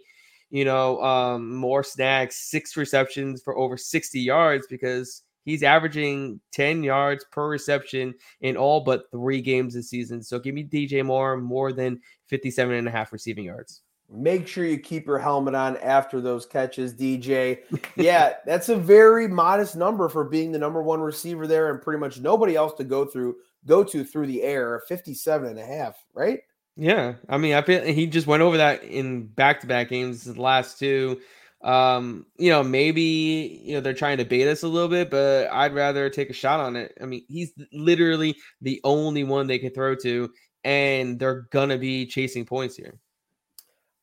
you 0.50 0.66
know, 0.66 1.02
um, 1.02 1.54
more 1.54 1.84
snags, 1.84 2.36
six 2.36 2.78
receptions 2.78 3.42
for 3.44 3.58
over 3.58 3.78
60 3.78 4.20
yards 4.20 4.66
because 4.70 5.24
He's 5.46 5.62
averaging 5.62 6.42
10 6.54 6.84
yards 6.84 7.24
per 7.32 7.48
reception 7.48 8.16
in 8.42 8.58
all 8.58 8.82
but 8.82 9.12
three 9.12 9.42
games 9.42 9.76
this 9.76 9.90
season. 9.90 10.24
So 10.24 10.40
give 10.40 10.56
me 10.56 10.64
DJ 10.64 11.06
Moore 11.06 11.38
more 11.38 11.72
than 11.72 12.02
57 12.30 12.76
and 12.76 12.88
a 12.88 12.92
half 12.92 13.14
receiving 13.14 13.46
yards. 13.46 13.84
Make 14.10 14.48
sure 14.48 14.66
you 14.66 14.78
keep 14.78 15.08
your 15.08 15.18
helmet 15.18 15.56
on 15.56 15.78
after 15.78 16.22
those 16.22 16.46
catches, 16.46 16.94
DJ. 16.94 17.60
Yeah, 17.96 18.34
that's 18.46 18.70
a 18.70 18.76
very 18.76 19.28
modest 19.28 19.76
number 19.76 20.10
for 20.10 20.24
being 20.24 20.52
the 20.52 20.60
number 20.60 20.84
one 20.84 21.02
receiver 21.02 21.48
there 21.48 21.72
and 21.72 21.82
pretty 21.82 22.00
much 22.00 22.20
nobody 22.20 22.56
else 22.56 22.74
to 22.76 22.84
go 22.84 23.06
through 23.06 23.36
go 23.66 23.84
to 23.84 24.04
through 24.04 24.28
the 24.28 24.44
air 24.44 24.82
57 24.88 25.50
and 25.50 25.60
a 25.60 25.66
half, 25.66 25.96
right? 26.14 26.40
Yeah. 26.78 27.16
I 27.30 27.38
mean, 27.38 27.56
I 27.56 27.62
feel 27.62 27.84
he 27.84 28.06
just 28.08 28.28
went 28.28 28.44
over 28.44 28.58
that 28.58 28.84
in 28.84 29.28
back-to-back 29.28 29.90
games 29.90 30.26
the 30.26 30.40
last 30.40 30.78
two. 30.78 31.20
Um, 31.64 32.28
you 32.38 32.52
know, 32.52 32.62
maybe 32.62 33.62
you 33.64 33.74
know 33.74 33.82
they're 33.82 33.94
trying 33.94 34.20
to 34.20 34.26
bait 34.26 34.48
us 34.48 34.62
a 34.62 34.68
little 34.68 34.90
bit, 34.90 35.10
but 35.10 35.48
I'd 35.52 35.74
rather 35.74 36.10
take 36.12 36.30
a 36.30 36.34
shot 36.34 36.60
on 36.60 36.76
it. 36.76 36.96
I 37.02 37.06
mean, 37.06 37.26
he's 37.28 37.54
literally 37.74 38.36
the 38.62 38.80
only 38.84 39.24
one 39.24 39.48
they 39.48 39.58
can 39.58 39.72
throw 39.72 39.96
to, 39.96 40.30
and 40.64 41.18
they're 41.18 41.48
gonna 41.52 41.80
be 41.80 42.06
chasing 42.06 42.46
points 42.46 42.76
here. 42.76 43.00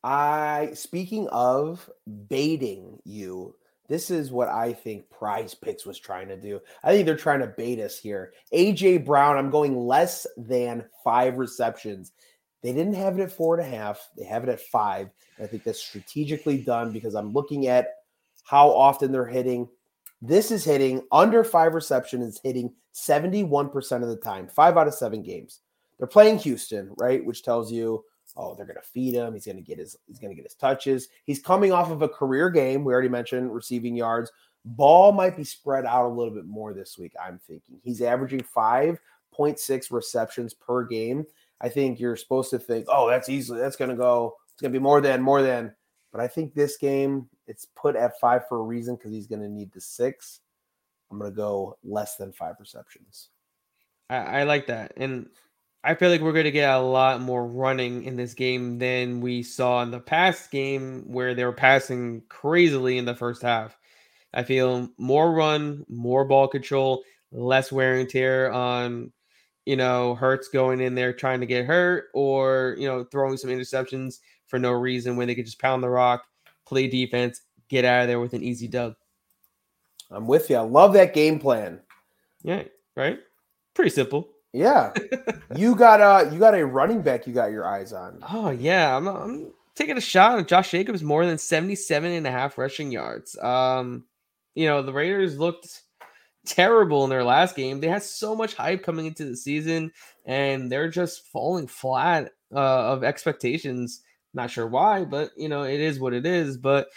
I 0.05 0.71
speaking 0.75 1.29
of 1.29 1.89
baiting 2.29 2.99
you, 3.05 3.55
this 3.89 4.11
is 4.11 4.33
what 4.33 4.49
I 4.49 4.73
think 4.73 5.05
PrizePicks 5.11 5.87
was 5.87 5.99
trying 5.99 6.29
to 6.29 6.37
do. 6.37 6.61
I 6.83 6.93
think 6.93 7.07
they're 7.07 7.17
trying 7.17 7.41
to 7.41 7.47
bait 7.47 7.79
us 7.79 7.99
here. 7.99 8.33
AJ 8.53 9.05
Brown, 9.05 9.37
I'm 9.37 9.51
going 9.51 9.77
less 9.77 10.27
than 10.37 10.85
five 11.05 11.39
receptions. 11.39 12.13
They 12.63 12.73
didn't 12.73 12.95
have 12.95 13.19
it 13.19 13.23
at 13.23 13.33
four 13.33 13.59
and 13.59 13.67
a 13.67 13.77
half. 13.77 14.09
They 14.17 14.25
have 14.25 14.45
it 14.45 14.49
at 14.49 14.61
five. 14.61 15.11
I 15.41 15.47
think 15.47 15.65
that's 15.65 15.83
strategically 15.83 16.59
done 16.59 16.93
because 16.93 17.15
I'm 17.15 17.33
looking 17.33 17.67
at 17.67 17.89
how 18.45 18.71
often 18.71 19.13
they're 19.13 19.27
hitting. 19.27 19.69
This 20.21 20.51
is 20.51 20.65
hitting 20.65 21.03
under 21.11 21.43
five 21.43 21.75
reception 21.75 22.23
is 22.23 22.41
hitting 22.43 22.73
71% 22.95 24.03
of 24.03 24.09
the 24.09 24.17
time, 24.17 24.49
five 24.49 24.77
out 24.77 24.87
of 24.87 24.95
seven 24.95 25.23
games. 25.23 25.61
They're 25.99 26.07
playing 26.07 26.39
Houston, 26.39 26.93
right? 26.99 27.25
Which 27.25 27.43
tells 27.43 27.73
you, 27.73 28.05
oh, 28.37 28.55
they're 28.55 28.67
gonna 28.67 28.81
feed 28.83 29.15
him. 29.15 29.35
He's 29.35 29.47
gonna 29.47 29.61
get 29.61 29.79
his 29.79 29.97
he's 30.07 30.19
gonna 30.19 30.35
get 30.35 30.45
his 30.45 30.55
touches. 30.55 31.09
He's 31.25 31.41
coming 31.41 31.73
off 31.73 31.91
of 31.91 32.03
a 32.03 32.09
career 32.09 32.51
game. 32.51 32.85
We 32.85 32.93
already 32.93 33.09
mentioned 33.09 33.55
receiving 33.55 33.97
yards. 33.97 34.31
Ball 34.65 35.13
might 35.13 35.37
be 35.37 35.45
spread 35.45 35.85
out 35.87 36.07
a 36.07 36.15
little 36.15 36.33
bit 36.33 36.47
more 36.47 36.73
this 36.73 36.97
week. 36.97 37.13
I'm 37.23 37.41
thinking 37.47 37.81
he's 37.83 38.01
averaging 38.01 38.45
5.6 38.57 39.91
receptions 39.91 40.55
per 40.55 40.85
game. 40.85 41.25
I 41.61 41.69
think 41.69 41.99
you're 41.99 42.17
supposed 42.17 42.51
to 42.51 42.59
think, 42.59 42.87
oh, 42.89 43.09
that's 43.09 43.29
easily 43.29 43.61
that's 43.61 43.77
going 43.77 43.91
to 43.91 43.97
go. 43.97 44.37
It's 44.53 44.61
going 44.61 44.73
to 44.73 44.79
be 44.79 44.83
more 44.83 45.01
than 45.01 45.21
more 45.21 45.43
than. 45.43 45.75
But 46.13 46.21
I 46.21 46.29
think 46.29 46.55
this 46.55 46.77
game 46.77 47.29
it's 47.47 47.67
put 47.77 47.97
at 47.97 48.19
five 48.21 48.47
for 48.49 48.59
a 48.59 48.63
reason 48.63 48.97
because 48.97 49.13
he's 49.13 49.27
going 49.27 49.43
to 49.43 49.49
need 49.49 49.73
the 49.73 49.81
six. 49.81 50.41
I'm 51.11 51.19
going 51.19 51.31
to 51.31 51.37
go 51.37 51.77
less 51.83 52.17
than 52.17 52.33
five 52.33 52.57
receptions. 52.59 53.29
I, 54.11 54.17
I 54.17 54.43
like 54.45 54.67
that, 54.67 54.93
and 54.97 55.29
I 55.85 55.95
feel 55.95 56.11
like 56.11 56.21
we're 56.21 56.33
going 56.33 56.45
to 56.45 56.53
get 56.53 56.73
a 56.73 56.81
lot 56.81 57.21
more 57.21 57.45
running 57.45 58.05
in 58.05 58.15
this 58.17 58.35
game 58.35 58.79
than 58.79 59.21
we 59.21 59.43
saw 59.43 59.83
in 59.83 59.91
the 59.91 59.99
past 59.99 60.51
game 60.53 61.03
where 61.07 61.35
they 61.35 61.45
were 61.45 61.53
passing 61.53 62.23
crazily 62.29 62.99
in 62.99 63.05
the 63.05 63.17
first 63.17 63.43
half. 63.43 63.77
I 64.33 64.45
feel 64.45 64.89
more 64.97 65.33
run, 65.33 65.85
more 65.89 66.25
ball 66.25 66.47
control, 66.47 67.03
less 67.33 67.73
wear 67.73 67.97
and 67.97 68.09
tear 68.09 68.53
on, 68.53 69.13
you 69.67 69.77
know, 69.77 70.15
Hurts 70.15 70.49
going 70.49 70.81
in 70.81 70.95
there 70.95 71.13
trying 71.13 71.41
to 71.41 71.47
get 71.47 71.67
hurt 71.67 72.07
or, 72.15 72.77
you 72.79 72.87
know, 72.87 73.05
throwing 73.05 73.37
some 73.37 73.51
interceptions 73.51 74.21
for 74.47 74.61
no 74.61 74.71
reason 74.71 75.17
when 75.17 75.27
they 75.27 75.35
could 75.35 75.47
just 75.47 75.61
pound 75.61 75.83
the 75.83 75.89
rock, 75.89 76.25
play 76.65 76.87
defense, 76.87 77.43
get 77.69 77.85
out 77.85 78.03
of 78.03 78.09
there 78.09 78.21
with 78.21 78.35
an 78.35 78.43
easy 78.43 78.69
dub. 78.69 78.95
I'm 80.11 80.27
with 80.27 80.49
you. 80.49 80.57
I 80.57 80.61
love 80.61 80.93
that 80.93 81.15
game 81.15 81.41
plan. 81.41 81.81
Yeah, 82.43 82.65
right? 82.97 83.19
Pretty 83.75 83.91
simple. 83.91 84.32
Yeah. 84.53 84.93
you 85.57 85.75
got 85.75 86.01
a 86.01 86.33
you 86.33 86.39
got 86.39 86.55
a 86.55 86.65
running 86.65 87.03
back 87.03 87.27
you 87.27 87.33
got 87.33 87.51
your 87.51 87.67
eyes 87.67 87.93
on. 87.93 88.19
Oh 88.29 88.51
yeah, 88.51 88.97
I'm, 88.97 89.07
I'm 89.07 89.53
taking 89.75 89.97
a 89.97 90.01
shot 90.01 90.39
on 90.39 90.47
Josh 90.47 90.71
Jacobs 90.71 91.03
more 91.03 91.25
than 91.25 91.39
77 91.39 92.13
and 92.13 92.27
a 92.27 92.31
half 92.31 92.59
rushing 92.59 92.93
yards. 92.93 93.39
Um, 93.39 94.05
you 94.55 94.67
know, 94.67 94.83
the 94.83 94.93
Raiders 94.93 95.39
looked 95.39 95.83
terrible 96.45 97.05
in 97.05 97.11
their 97.11 97.25
last 97.25 97.57
game. 97.57 97.81
They 97.81 97.89
had 97.89 98.03
so 98.03 98.35
much 98.35 98.55
hype 98.55 98.83
coming 98.83 99.07
into 99.07 99.25
the 99.25 99.37
season 99.37 99.93
and 100.27 100.71
they're 100.71 100.91
just 100.91 101.27
falling 101.29 101.67
flat 101.67 102.33
uh, 102.55 102.93
of 102.93 103.05
expectations. 103.05 104.03
Not 104.35 104.51
sure 104.51 104.67
why, 104.67 105.05
but 105.05 105.31
you 105.37 105.49
know, 105.49 105.63
it 105.63 105.81
is 105.81 106.01
what 106.01 106.15
it 106.15 106.27
is, 106.27 106.57
but 106.57 106.89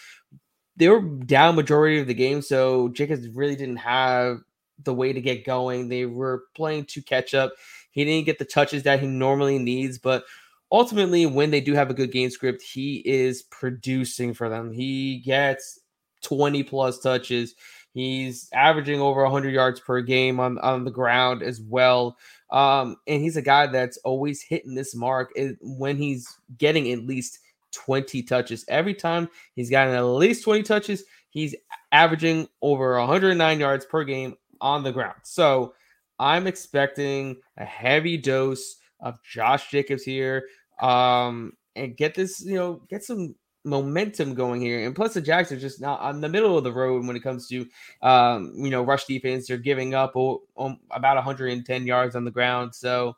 they 0.78 0.90
were 0.90 1.02
down 1.02 1.56
majority 1.56 2.00
of 2.00 2.08
the 2.08 2.14
game, 2.14 2.42
so 2.42 2.90
Jacobs 2.90 3.28
really 3.30 3.56
didn't 3.56 3.78
have 3.78 4.40
the 4.84 4.94
way 4.94 5.14
to 5.14 5.22
get 5.22 5.46
going. 5.46 5.90
They 5.90 6.06
were 6.06 6.44
playing 6.56 6.86
to 6.86 7.02
catch 7.02 7.34
up. 7.34 7.54
He 7.92 8.04
didn't 8.04 8.26
get 8.26 8.40
the 8.40 8.46
touches 8.46 8.84
that 8.84 9.00
he 9.00 9.08
normally 9.08 9.58
needs, 9.58 9.98
but 9.98 10.26
ultimately, 10.72 11.26
when 11.26 11.52
they 11.52 11.62
do 11.62 11.74
have 11.74 11.90
a 11.90 11.94
good 11.94 12.12
game 12.12 12.30
script, 12.30 12.62
he 12.62 13.02
is 13.06 13.44
producing 13.44 14.34
for 14.34 14.50
them. 14.50 14.72
He 14.72 15.20
gets 15.20 15.80
20 16.24 16.64
plus 16.64 17.00
touches. 17.00 17.56
He's 17.94 18.50
averaging 18.54 19.00
over 19.00 19.24
100 19.24 19.54
yards 19.54 19.80
per 19.80 20.02
game 20.02 20.40
on, 20.40 20.58
on 20.60 20.84
the 20.84 20.92
ground 20.92 21.42
as 21.42 21.62
well. 21.62 22.18
Um, 22.52 22.98
and 23.08 23.22
he's 23.22 23.38
a 23.38 23.42
guy 23.42 23.68
that's 23.68 23.98
always 24.00 24.42
hitting 24.42 24.76
this 24.76 24.94
mark 24.94 25.32
when 25.62 25.96
he's 25.96 26.28
getting 26.58 26.92
at 26.92 27.06
least 27.06 27.40
20 27.72 28.24
touches. 28.24 28.66
Every 28.68 28.94
time 28.94 29.30
he's 29.56 29.70
gotten 29.70 29.94
at 29.94 30.02
least 30.02 30.44
20 30.44 30.64
touches, 30.64 31.06
he's 31.30 31.56
averaging 31.92 32.48
over 32.62 32.98
109 33.00 33.60
yards 33.60 33.86
per 33.86 34.04
game 34.04 34.36
on 34.66 34.84
the 34.84 34.92
ground. 34.92 35.20
So 35.24 35.76
I'm 36.18 36.48
expecting 36.48 37.38
a 37.58 37.64
heavy 37.64 38.18
dose 38.18 38.78
of 39.00 39.22
Josh 39.24 39.70
Jacobs 39.70 40.04
here. 40.04 40.44
Um, 40.82 41.54
and 41.76 41.96
get 41.96 42.16
this, 42.16 42.44
you 42.44 42.56
know, 42.56 42.82
get 42.90 43.04
some 43.04 43.36
momentum 43.64 44.34
going 44.34 44.62
here. 44.62 44.86
And 44.86 44.96
plus, 44.96 45.14
the 45.14 45.22
Jags 45.22 45.52
are 45.52 45.60
just 45.60 45.80
not 45.80 46.00
on 46.00 46.20
the 46.20 46.30
middle 46.30 46.58
of 46.58 46.64
the 46.64 46.74
road 46.74 47.06
when 47.06 47.16
it 47.16 47.22
comes 47.22 47.48
to, 47.50 47.66
um, 48.02 48.54
you 48.56 48.72
know, 48.72 48.82
rush 48.82 49.06
defense. 49.06 49.48
They're 49.48 49.58
giving 49.58 49.94
up 49.94 50.14
oh, 50.16 50.42
oh, 50.58 50.76
about 50.90 51.16
110 51.16 51.86
yards 51.86 52.16
on 52.16 52.26
the 52.26 52.32
ground. 52.32 52.74
So 52.74 53.16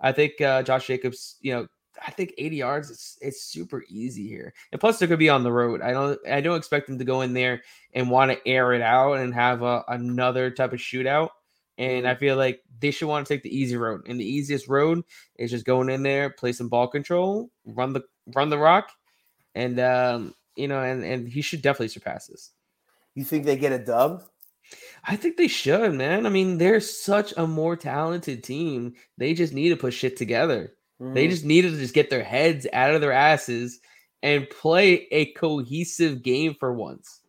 I 0.00 0.12
think 0.12 0.40
uh, 0.40 0.62
Josh 0.62 0.86
Jacobs, 0.86 1.36
you 1.40 1.52
know, 1.52 1.66
I 2.04 2.10
think 2.10 2.34
80 2.38 2.56
yards 2.56 2.90
is 2.90 3.18
it's 3.20 3.42
super 3.42 3.84
easy 3.88 4.26
here. 4.26 4.54
And 4.72 4.80
plus 4.80 4.98
they're 4.98 5.08
gonna 5.08 5.18
be 5.18 5.28
on 5.28 5.42
the 5.42 5.52
road. 5.52 5.80
I 5.82 5.92
don't 5.92 6.18
I 6.28 6.40
don't 6.40 6.56
expect 6.56 6.86
them 6.86 6.98
to 6.98 7.04
go 7.04 7.20
in 7.22 7.32
there 7.32 7.62
and 7.94 8.10
want 8.10 8.32
to 8.32 8.48
air 8.48 8.72
it 8.72 8.82
out 8.82 9.14
and 9.14 9.34
have 9.34 9.62
a, 9.62 9.84
another 9.88 10.50
type 10.50 10.72
of 10.72 10.78
shootout. 10.78 11.30
And 11.78 12.06
I 12.06 12.12
mm-hmm. 12.12 12.20
feel 12.20 12.36
like 12.36 12.62
they 12.80 12.90
should 12.90 13.08
want 13.08 13.26
to 13.26 13.34
take 13.34 13.42
the 13.42 13.56
easy 13.56 13.76
road. 13.76 14.02
And 14.06 14.18
the 14.18 14.24
easiest 14.24 14.68
road 14.68 15.02
is 15.36 15.50
just 15.50 15.66
going 15.66 15.90
in 15.90 16.02
there, 16.02 16.30
play 16.30 16.52
some 16.52 16.68
ball 16.68 16.88
control, 16.88 17.50
run 17.64 17.92
the 17.92 18.02
run 18.34 18.48
the 18.48 18.58
rock, 18.58 18.90
and 19.54 19.78
um, 19.78 20.34
you 20.56 20.68
know, 20.68 20.82
and 20.82 21.04
and 21.04 21.28
he 21.28 21.42
should 21.42 21.62
definitely 21.62 21.88
surpass 21.88 22.26
this. 22.26 22.50
You 23.14 23.24
think 23.24 23.44
they 23.44 23.56
get 23.56 23.72
a 23.72 23.78
dub? 23.78 24.24
I 25.04 25.16
think 25.16 25.36
they 25.36 25.48
should, 25.48 25.94
man. 25.94 26.26
I 26.26 26.28
mean, 26.28 26.58
they're 26.58 26.80
such 26.80 27.32
a 27.36 27.46
more 27.46 27.76
talented 27.76 28.42
team. 28.42 28.94
They 29.16 29.34
just 29.34 29.52
need 29.52 29.68
to 29.70 29.76
put 29.76 29.94
shit 29.94 30.16
together. 30.16 30.75
Mm-hmm. 31.00 31.14
They 31.14 31.28
just 31.28 31.44
needed 31.44 31.72
to 31.72 31.78
just 31.78 31.94
get 31.94 32.10
their 32.10 32.24
heads 32.24 32.66
out 32.72 32.94
of 32.94 33.00
their 33.00 33.12
asses 33.12 33.80
and 34.22 34.48
play 34.48 35.06
a 35.10 35.32
cohesive 35.32 36.22
game 36.22 36.54
for 36.58 36.72
once. 36.72 37.20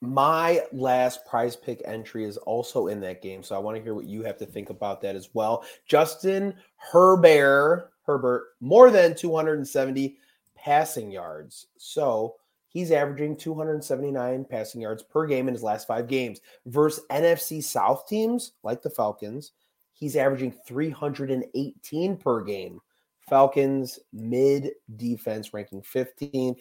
My 0.00 0.62
last 0.72 1.24
prize 1.26 1.56
pick 1.56 1.80
entry 1.84 2.24
is 2.24 2.36
also 2.36 2.88
in 2.88 3.00
that 3.00 3.22
game, 3.22 3.42
so 3.42 3.56
I 3.56 3.58
want 3.58 3.76
to 3.76 3.82
hear 3.82 3.94
what 3.94 4.04
you 4.04 4.22
have 4.22 4.36
to 4.38 4.46
think 4.46 4.70
about 4.70 5.00
that 5.02 5.16
as 5.16 5.30
well. 5.32 5.64
Justin 5.86 6.54
Herbert, 6.76 7.90
Herbert, 8.04 8.48
more 8.60 8.90
than 8.90 9.14
270 9.14 10.18
passing 10.54 11.10
yards. 11.10 11.68
So 11.78 12.36
he's 12.68 12.92
averaging 12.92 13.36
279 13.36 14.44
passing 14.44 14.80
yards 14.80 15.02
per 15.02 15.26
game 15.26 15.48
in 15.48 15.54
his 15.54 15.62
last 15.62 15.86
five 15.86 16.08
games 16.08 16.40
versus 16.66 17.04
NFC 17.10 17.62
South 17.62 18.06
teams 18.06 18.52
like 18.62 18.82
the 18.82 18.90
Falcons 18.90 19.52
He's 19.96 20.14
averaging 20.14 20.54
318 20.66 22.16
per 22.18 22.44
game. 22.44 22.80
Falcons 23.28 23.98
mid 24.12 24.70
defense 24.96 25.52
ranking 25.54 25.82
15th. 25.82 26.60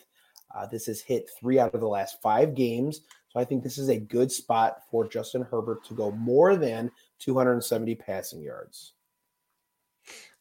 Uh, 0.56 0.65
this 0.67 0.86
has 0.86 1.02
hit 1.02 1.30
three 1.38 1.60
out 1.60 1.74
of 1.74 1.82
the 1.82 1.88
last 1.88 2.21
five 2.21 2.56
games. 2.56 3.02
So 3.30 3.39
I 3.39 3.43
think 3.43 3.62
this 3.62 3.78
is 3.78 3.89
a 3.89 4.00
good 4.00 4.32
spot 4.32 4.84
for 4.89 5.06
Justin 5.08 5.41
Herbert 5.41 5.84
to 5.86 5.93
go 5.93 6.12
more 6.12 6.56
than 6.56 6.89
270 7.19 7.93
passing 7.95 8.41
yards. 8.41 8.93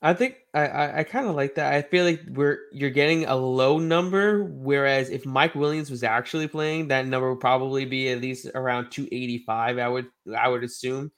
I 0.01 0.15
think 0.15 0.37
I, 0.53 0.67
I, 0.67 0.99
I 0.99 1.05
kind 1.05 1.27
of 1.27 1.35
like 1.35 1.55
that. 1.57 1.73
I 1.73 1.83
feel 1.83 2.05
like 2.05 2.21
we're 2.29 2.59
you're 2.73 2.91
getting 2.91 3.25
a 3.25 3.35
low 3.35 3.79
number, 3.79 4.45
whereas 4.45 5.09
if 5.09 5.25
Mike 5.25 5.55
Williams 5.55 5.91
was 5.91 6.05
actually 6.05 6.47
playing, 6.47 6.89
that 6.89 7.07
number 7.07 7.31
would 7.31 7.41
probably 7.41 7.87
be 7.87 8.11
at 8.11 8.21
least 8.21 8.47
around 8.55 8.91
285. 8.91 9.79
I 9.79 9.89
would 9.89 10.07
I 10.39 10.49
would 10.49 10.63
assume. 10.63 11.11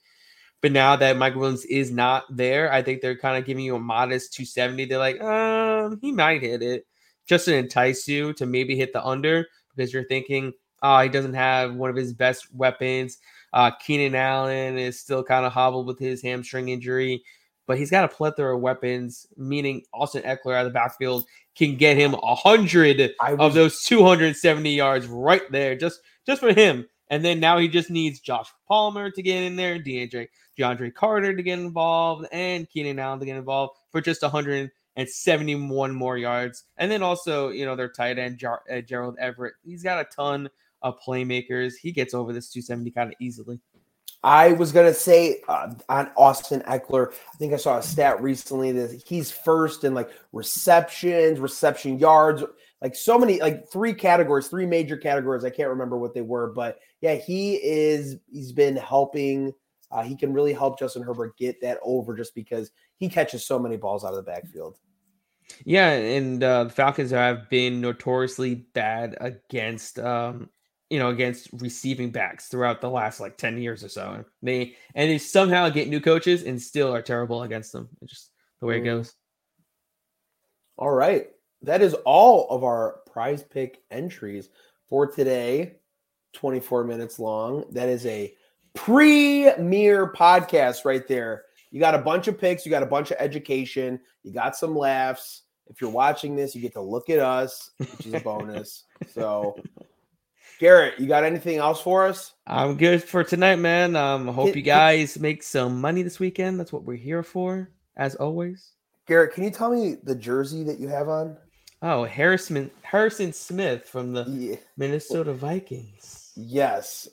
But 0.61 0.71
now 0.71 0.95
that 0.95 1.17
Mike 1.17 1.35
Williams 1.35 1.65
is 1.65 1.91
not 1.91 2.23
there, 2.35 2.71
I 2.71 2.81
think 2.81 3.01
they're 3.01 3.17
kind 3.17 3.37
of 3.37 3.45
giving 3.45 3.63
you 3.63 3.75
a 3.75 3.79
modest 3.79 4.33
270. 4.33 4.85
They're 4.85 4.97
like, 4.97 5.21
um, 5.21 5.99
he 6.01 6.11
might 6.11 6.41
hit 6.41 6.63
it 6.63 6.87
just 7.27 7.45
to 7.45 7.55
entice 7.55 8.07
you 8.07 8.33
to 8.33 8.45
maybe 8.45 8.75
hit 8.75 8.93
the 8.93 9.05
under 9.05 9.45
because 9.75 9.93
you're 9.93 10.07
thinking, 10.07 10.53
oh, 10.81 10.99
he 10.99 11.09
doesn't 11.09 11.33
have 11.33 11.75
one 11.75 11.89
of 11.89 11.95
his 11.95 12.13
best 12.13 12.53
weapons. 12.53 13.19
Uh, 13.53 13.71
Keenan 13.71 14.15
Allen 14.15 14.77
is 14.77 14.99
still 14.99 15.23
kind 15.23 15.45
of 15.45 15.51
hobbled 15.51 15.87
with 15.87 15.99
his 15.99 16.21
hamstring 16.21 16.69
injury, 16.69 17.23
but 17.65 17.77
he's 17.77 17.91
got 17.91 18.05
a 18.05 18.07
plethora 18.07 18.55
of 18.55 18.61
weapons, 18.61 19.27
meaning 19.37 19.83
Austin 19.93 20.23
Ekeler 20.23 20.55
out 20.55 20.65
of 20.65 20.71
the 20.71 20.77
backfield 20.77 21.25
can 21.55 21.75
get 21.75 21.97
him 21.97 22.13
a 22.13 22.35
hundred 22.35 23.11
of 23.39 23.53
those 23.53 23.83
270 23.83 24.69
yards 24.69 25.07
right 25.07 25.49
there, 25.51 25.75
just 25.75 26.01
just 26.25 26.41
for 26.41 26.53
him. 26.53 26.87
And 27.09 27.23
then 27.23 27.39
now 27.39 27.57
he 27.57 27.67
just 27.67 27.89
needs 27.89 28.19
Josh 28.19 28.49
Palmer 28.67 29.09
to 29.11 29.21
get 29.21 29.43
in 29.43 29.55
there, 29.55 29.79
DeAndre 29.79 30.27
DeAndre 30.57 30.93
Carter 30.93 31.35
to 31.35 31.43
get 31.43 31.59
involved, 31.59 32.27
and 32.31 32.69
Keenan 32.69 32.99
Allen 32.99 33.19
to 33.19 33.25
get 33.25 33.37
involved 33.37 33.77
for 33.91 34.01
just 34.01 34.21
171 34.21 35.93
more 35.93 36.17
yards. 36.17 36.65
And 36.77 36.91
then 36.91 37.03
also, 37.03 37.49
you 37.49 37.65
know, 37.65 37.75
their 37.75 37.89
tight 37.89 38.17
end 38.17 38.37
Jar- 38.37 38.63
uh, 38.71 38.81
Gerald 38.81 39.17
Everett. 39.19 39.53
He's 39.63 39.83
got 39.83 39.99
a 39.99 40.05
ton 40.05 40.49
of 40.81 40.99
playmakers. 41.05 41.73
He 41.81 41.91
gets 41.91 42.13
over 42.13 42.33
this 42.33 42.49
270 42.49 42.91
kind 42.91 43.11
of 43.11 43.15
easily. 43.19 43.59
I 44.23 44.53
was 44.53 44.71
gonna 44.71 44.95
say 44.95 45.41
uh, 45.47 45.73
on 45.89 46.09
Austin 46.17 46.61
Ekeler. 46.61 47.11
I 47.11 47.37
think 47.37 47.53
I 47.53 47.57
saw 47.57 47.77
a 47.77 47.83
stat 47.83 48.21
recently 48.21 48.71
that 48.71 49.03
he's 49.05 49.31
first 49.31 49.83
in 49.83 49.93
like 49.93 50.09
receptions, 50.33 51.39
reception 51.39 51.99
yards, 51.99 52.43
like 52.81 52.95
so 52.95 53.17
many, 53.19 53.39
like 53.39 53.69
three 53.71 53.93
categories, 53.93 54.47
three 54.47 54.65
major 54.65 54.97
categories. 54.97 55.45
I 55.45 55.49
can't 55.51 55.69
remember 55.69 55.97
what 55.97 56.13
they 56.15 56.21
were, 56.21 56.47
but 56.47 56.79
yeah, 57.01 57.15
he 57.15 57.55
is. 57.55 58.17
He's 58.29 58.51
been 58.51 58.75
helping. 58.75 59.53
Uh, 59.91 60.03
he 60.03 60.15
can 60.15 60.33
really 60.33 60.53
help 60.53 60.79
Justin 60.79 61.03
Herbert 61.03 61.37
get 61.37 61.61
that 61.61 61.79
over 61.81 62.15
just 62.15 62.35
because 62.35 62.71
he 62.97 63.07
catches 63.07 63.45
so 63.45 63.57
many 63.57 63.77
balls 63.77 64.03
out 64.03 64.09
of 64.09 64.17
the 64.17 64.23
backfield. 64.31 64.77
Yeah, 65.63 65.91
and 65.91 66.43
uh, 66.43 66.65
the 66.65 66.69
Falcons 66.69 67.11
have 67.11 67.49
been 67.49 67.79
notoriously 67.79 68.55
bad 68.73 69.15
against, 69.21 69.97
um, 69.99 70.49
you 70.89 70.99
know, 70.99 71.09
against 71.09 71.49
receiving 71.53 72.11
backs 72.11 72.47
throughout 72.47 72.81
the 72.81 72.89
last 72.89 73.19
like 73.19 73.37
ten 73.37 73.57
years 73.57 73.83
or 73.83 73.89
so. 73.89 74.11
And 74.11 74.25
They 74.41 74.75
and 74.95 75.09
they 75.09 75.17
somehow 75.17 75.69
get 75.69 75.87
new 75.87 76.01
coaches 76.01 76.43
and 76.43 76.61
still 76.61 76.93
are 76.93 77.01
terrible 77.01 77.43
against 77.43 77.71
them. 77.71 77.89
It's 78.01 78.11
just 78.11 78.31
the 78.59 78.65
way 78.65 78.79
mm. 78.79 78.81
it 78.81 78.85
goes. 78.85 79.13
All 80.77 80.91
right, 80.91 81.27
that 81.61 81.81
is 81.81 81.93
all 82.05 82.49
of 82.49 82.63
our 82.63 82.99
prize 83.11 83.43
pick 83.43 83.81
entries 83.89 84.49
for 84.89 85.07
today. 85.07 85.77
Twenty 86.37 86.59
four 86.59 86.83
minutes 86.83 87.17
long. 87.17 87.65
That 87.71 87.89
is 87.89 88.05
a 88.05 88.31
premier 88.75 90.13
podcast 90.15 90.85
right 90.85 91.07
there. 91.07 91.45
You 91.71 91.79
got 91.79 91.95
a 91.95 91.99
bunch 91.99 92.27
of 92.27 92.39
picks, 92.39 92.63
you 92.63 92.69
got 92.69 92.83
a 92.83 92.85
bunch 92.87 93.09
of 93.09 93.17
education, 93.19 93.99
you 94.23 94.31
got 94.31 94.55
some 94.55 94.75
laughs. 94.77 95.41
If 95.67 95.81
you're 95.81 95.89
watching 95.89 96.35
this, 96.35 96.53
you 96.55 96.61
get 96.61 96.73
to 96.73 96.81
look 96.81 97.09
at 97.09 97.17
us, 97.17 97.71
which 97.79 98.05
is 98.05 98.13
a 98.13 98.19
bonus. 98.19 98.83
so, 99.11 99.57
Garrett, 100.59 100.99
you 100.99 101.07
got 101.07 101.23
anything 101.23 101.57
else 101.57 101.81
for 101.81 102.05
us? 102.07 102.35
I'm 102.45 102.77
good 102.77 103.03
for 103.03 103.23
tonight, 103.23 103.55
man. 103.57 103.95
Um, 103.95 104.27
hope 104.27 104.55
you 104.55 104.61
guys 104.61 105.17
make 105.19 105.41
some 105.41 105.81
money 105.81 106.03
this 106.03 106.19
weekend. 106.19 106.59
That's 106.59 106.71
what 106.71 106.83
we're 106.83 106.97
here 106.97 107.23
for. 107.23 107.69
as 107.97 108.13
always. 108.15 108.73
Garrett, 109.07 109.33
can 109.33 109.43
you 109.43 109.49
tell 109.49 109.71
me 109.71 109.95
the 110.03 110.15
jersey 110.15 110.63
that 110.65 110.79
you 110.79 110.87
have 110.87 111.09
on? 111.09 111.35
Oh, 111.81 112.05
Harrison 112.05 112.69
Harrison 112.83 113.33
Smith 113.33 113.85
from 113.89 114.13
the 114.13 114.23
Yeah. 114.29 114.55
Minnesota 114.77 115.33
Vikings. 115.33 116.26
Yes. 116.37 117.07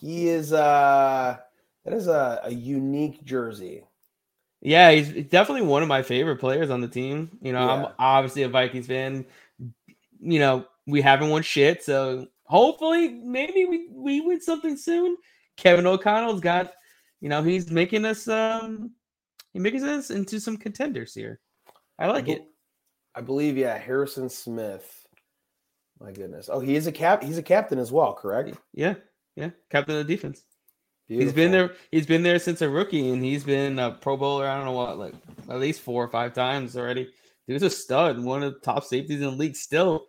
He 0.00 0.28
is 0.28 0.52
uh 0.52 1.36
that 1.84 1.94
is 1.94 2.08
a, 2.08 2.40
a 2.42 2.50
unique 2.50 3.24
jersey. 3.24 3.84
Yeah, 4.60 4.90
he's 4.90 5.10
definitely 5.28 5.62
one 5.62 5.82
of 5.82 5.88
my 5.88 6.02
favorite 6.02 6.38
players 6.38 6.70
on 6.70 6.80
the 6.80 6.88
team. 6.88 7.38
You 7.40 7.52
know, 7.52 7.64
Yeah. 7.66 7.72
I'm 7.72 7.92
obviously 7.98 8.42
a 8.42 8.48
Vikings 8.48 8.86
fan. 8.86 9.24
You 10.20 10.38
know, 10.38 10.66
we 10.86 11.00
haven't 11.02 11.30
won 11.30 11.42
shit, 11.42 11.84
so 11.84 12.26
hopefully, 12.44 13.08
maybe 13.08 13.66
we 13.66 13.88
we 13.90 14.20
win 14.20 14.40
something 14.40 14.76
soon. 14.76 15.16
Kevin 15.56 15.86
O'Connell's 15.86 16.40
got, 16.40 16.72
you 17.20 17.28
know, 17.28 17.42
he's 17.42 17.70
making 17.70 18.04
us 18.04 18.26
um, 18.26 18.90
he 19.52 19.58
making 19.58 19.84
us 19.84 20.10
into 20.10 20.40
some 20.40 20.56
contenders 20.56 21.14
here. 21.14 21.40
I 21.98 22.06
like 22.06 22.28
it. 22.28 22.44
I 23.14 23.20
believe, 23.20 23.56
yeah, 23.56 23.78
Harrison 23.78 24.28
Smith. 24.28 25.03
My 26.04 26.12
goodness. 26.12 26.50
Oh, 26.52 26.60
he 26.60 26.76
is 26.76 26.86
a 26.86 26.92
cap 26.92 27.22
he's 27.22 27.38
a 27.38 27.42
captain 27.42 27.78
as 27.78 27.90
well, 27.90 28.12
correct? 28.12 28.56
Yeah, 28.74 28.94
yeah, 29.36 29.50
captain 29.70 29.96
of 29.96 30.06
the 30.06 30.14
defense. 30.16 30.42
He's 31.06 31.32
been 31.32 31.50
there. 31.50 31.72
He's 31.90 32.04
been 32.06 32.22
there 32.22 32.38
since 32.38 32.60
a 32.60 32.68
rookie, 32.68 33.10
and 33.10 33.24
he's 33.24 33.42
been 33.44 33.78
a 33.78 33.92
Pro 33.92 34.16
Bowler. 34.16 34.46
I 34.46 34.56
don't 34.56 34.66
know 34.66 34.72
what, 34.72 34.98
like 34.98 35.14
at 35.48 35.60
least 35.60 35.80
four 35.80 36.04
or 36.04 36.08
five 36.08 36.34
times 36.34 36.76
already. 36.76 37.08
Dude's 37.48 37.62
a 37.62 37.70
stud, 37.70 38.18
one 38.22 38.42
of 38.42 38.52
the 38.54 38.60
top 38.60 38.84
safeties 38.84 39.20
in 39.20 39.26
the 39.26 39.30
league 39.30 39.56
still, 39.56 40.06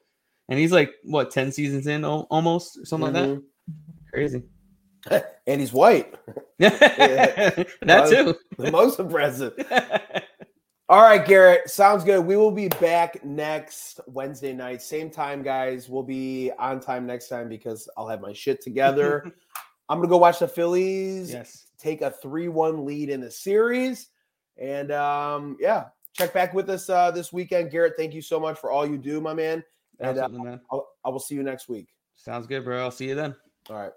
and 0.49 0.59
he's 0.59 0.71
like 0.73 0.91
what 1.03 1.31
ten 1.31 1.51
seasons 1.51 1.87
in, 1.87 2.03
almost 2.03 2.77
or 2.77 2.85
something 2.85 3.13
like 3.13 3.23
Mhm. 3.23 3.35
that. 3.35 3.43
Crazy. 4.13 4.43
and 5.47 5.61
he's 5.61 5.71
white. 5.73 6.13
Yeah, 6.59 7.63
that 7.81 8.09
too. 8.09 8.35
The 8.57 8.71
most 8.71 8.99
impressive. 8.99 9.53
All 10.87 11.01
right, 11.01 11.25
Garrett. 11.25 11.67
Sounds 11.67 12.03
good. 12.03 12.23
We 12.23 12.37
will 12.37 12.51
be 12.51 12.67
back 12.67 13.25
next 13.25 13.99
Wednesday 14.05 14.53
night. 14.53 14.83
Same 14.83 15.09
time, 15.09 15.41
guys. 15.41 15.89
We'll 15.89 16.03
be 16.03 16.51
on 16.59 16.79
time 16.79 17.07
next 17.07 17.27
time 17.27 17.49
because 17.49 17.89
I'll 17.97 18.07
have 18.07 18.21
my 18.21 18.33
shit 18.33 18.61
together. 18.61 19.23
I'm 19.89 19.97
gonna 19.97 20.07
go 20.07 20.17
watch 20.17 20.39
the 20.39 20.47
Phillies 20.47 21.31
yes. 21.31 21.67
take 21.79 22.01
a 22.01 22.13
3-1 22.23 22.85
lead 22.85 23.09
in 23.09 23.19
the 23.19 23.31
series. 23.31 24.09
And 24.57 24.91
um, 24.91 25.57
yeah, 25.59 25.85
check 26.13 26.33
back 26.33 26.53
with 26.53 26.69
us 26.69 26.87
uh, 26.87 27.09
this 27.09 27.33
weekend. 27.33 27.71
Garrett, 27.71 27.93
thank 27.97 28.13
you 28.13 28.21
so 28.21 28.39
much 28.39 28.59
for 28.59 28.69
all 28.69 28.85
you 28.85 28.99
do, 28.99 29.19
my 29.19 29.33
man. 29.33 29.63
And 29.99 30.19
uh, 30.19 30.23
Absolutely, 30.23 30.49
man. 30.51 30.61
I'll, 30.71 30.87
I 31.03 31.09
will 31.09 31.19
see 31.19 31.33
you 31.33 31.41
next 31.41 31.67
week. 31.67 31.87
Sounds 32.15 32.45
good, 32.45 32.63
bro. 32.63 32.83
I'll 32.83 32.91
see 32.91 33.07
you 33.07 33.15
then. 33.15 33.35
All 33.71 33.77
right. 33.77 33.91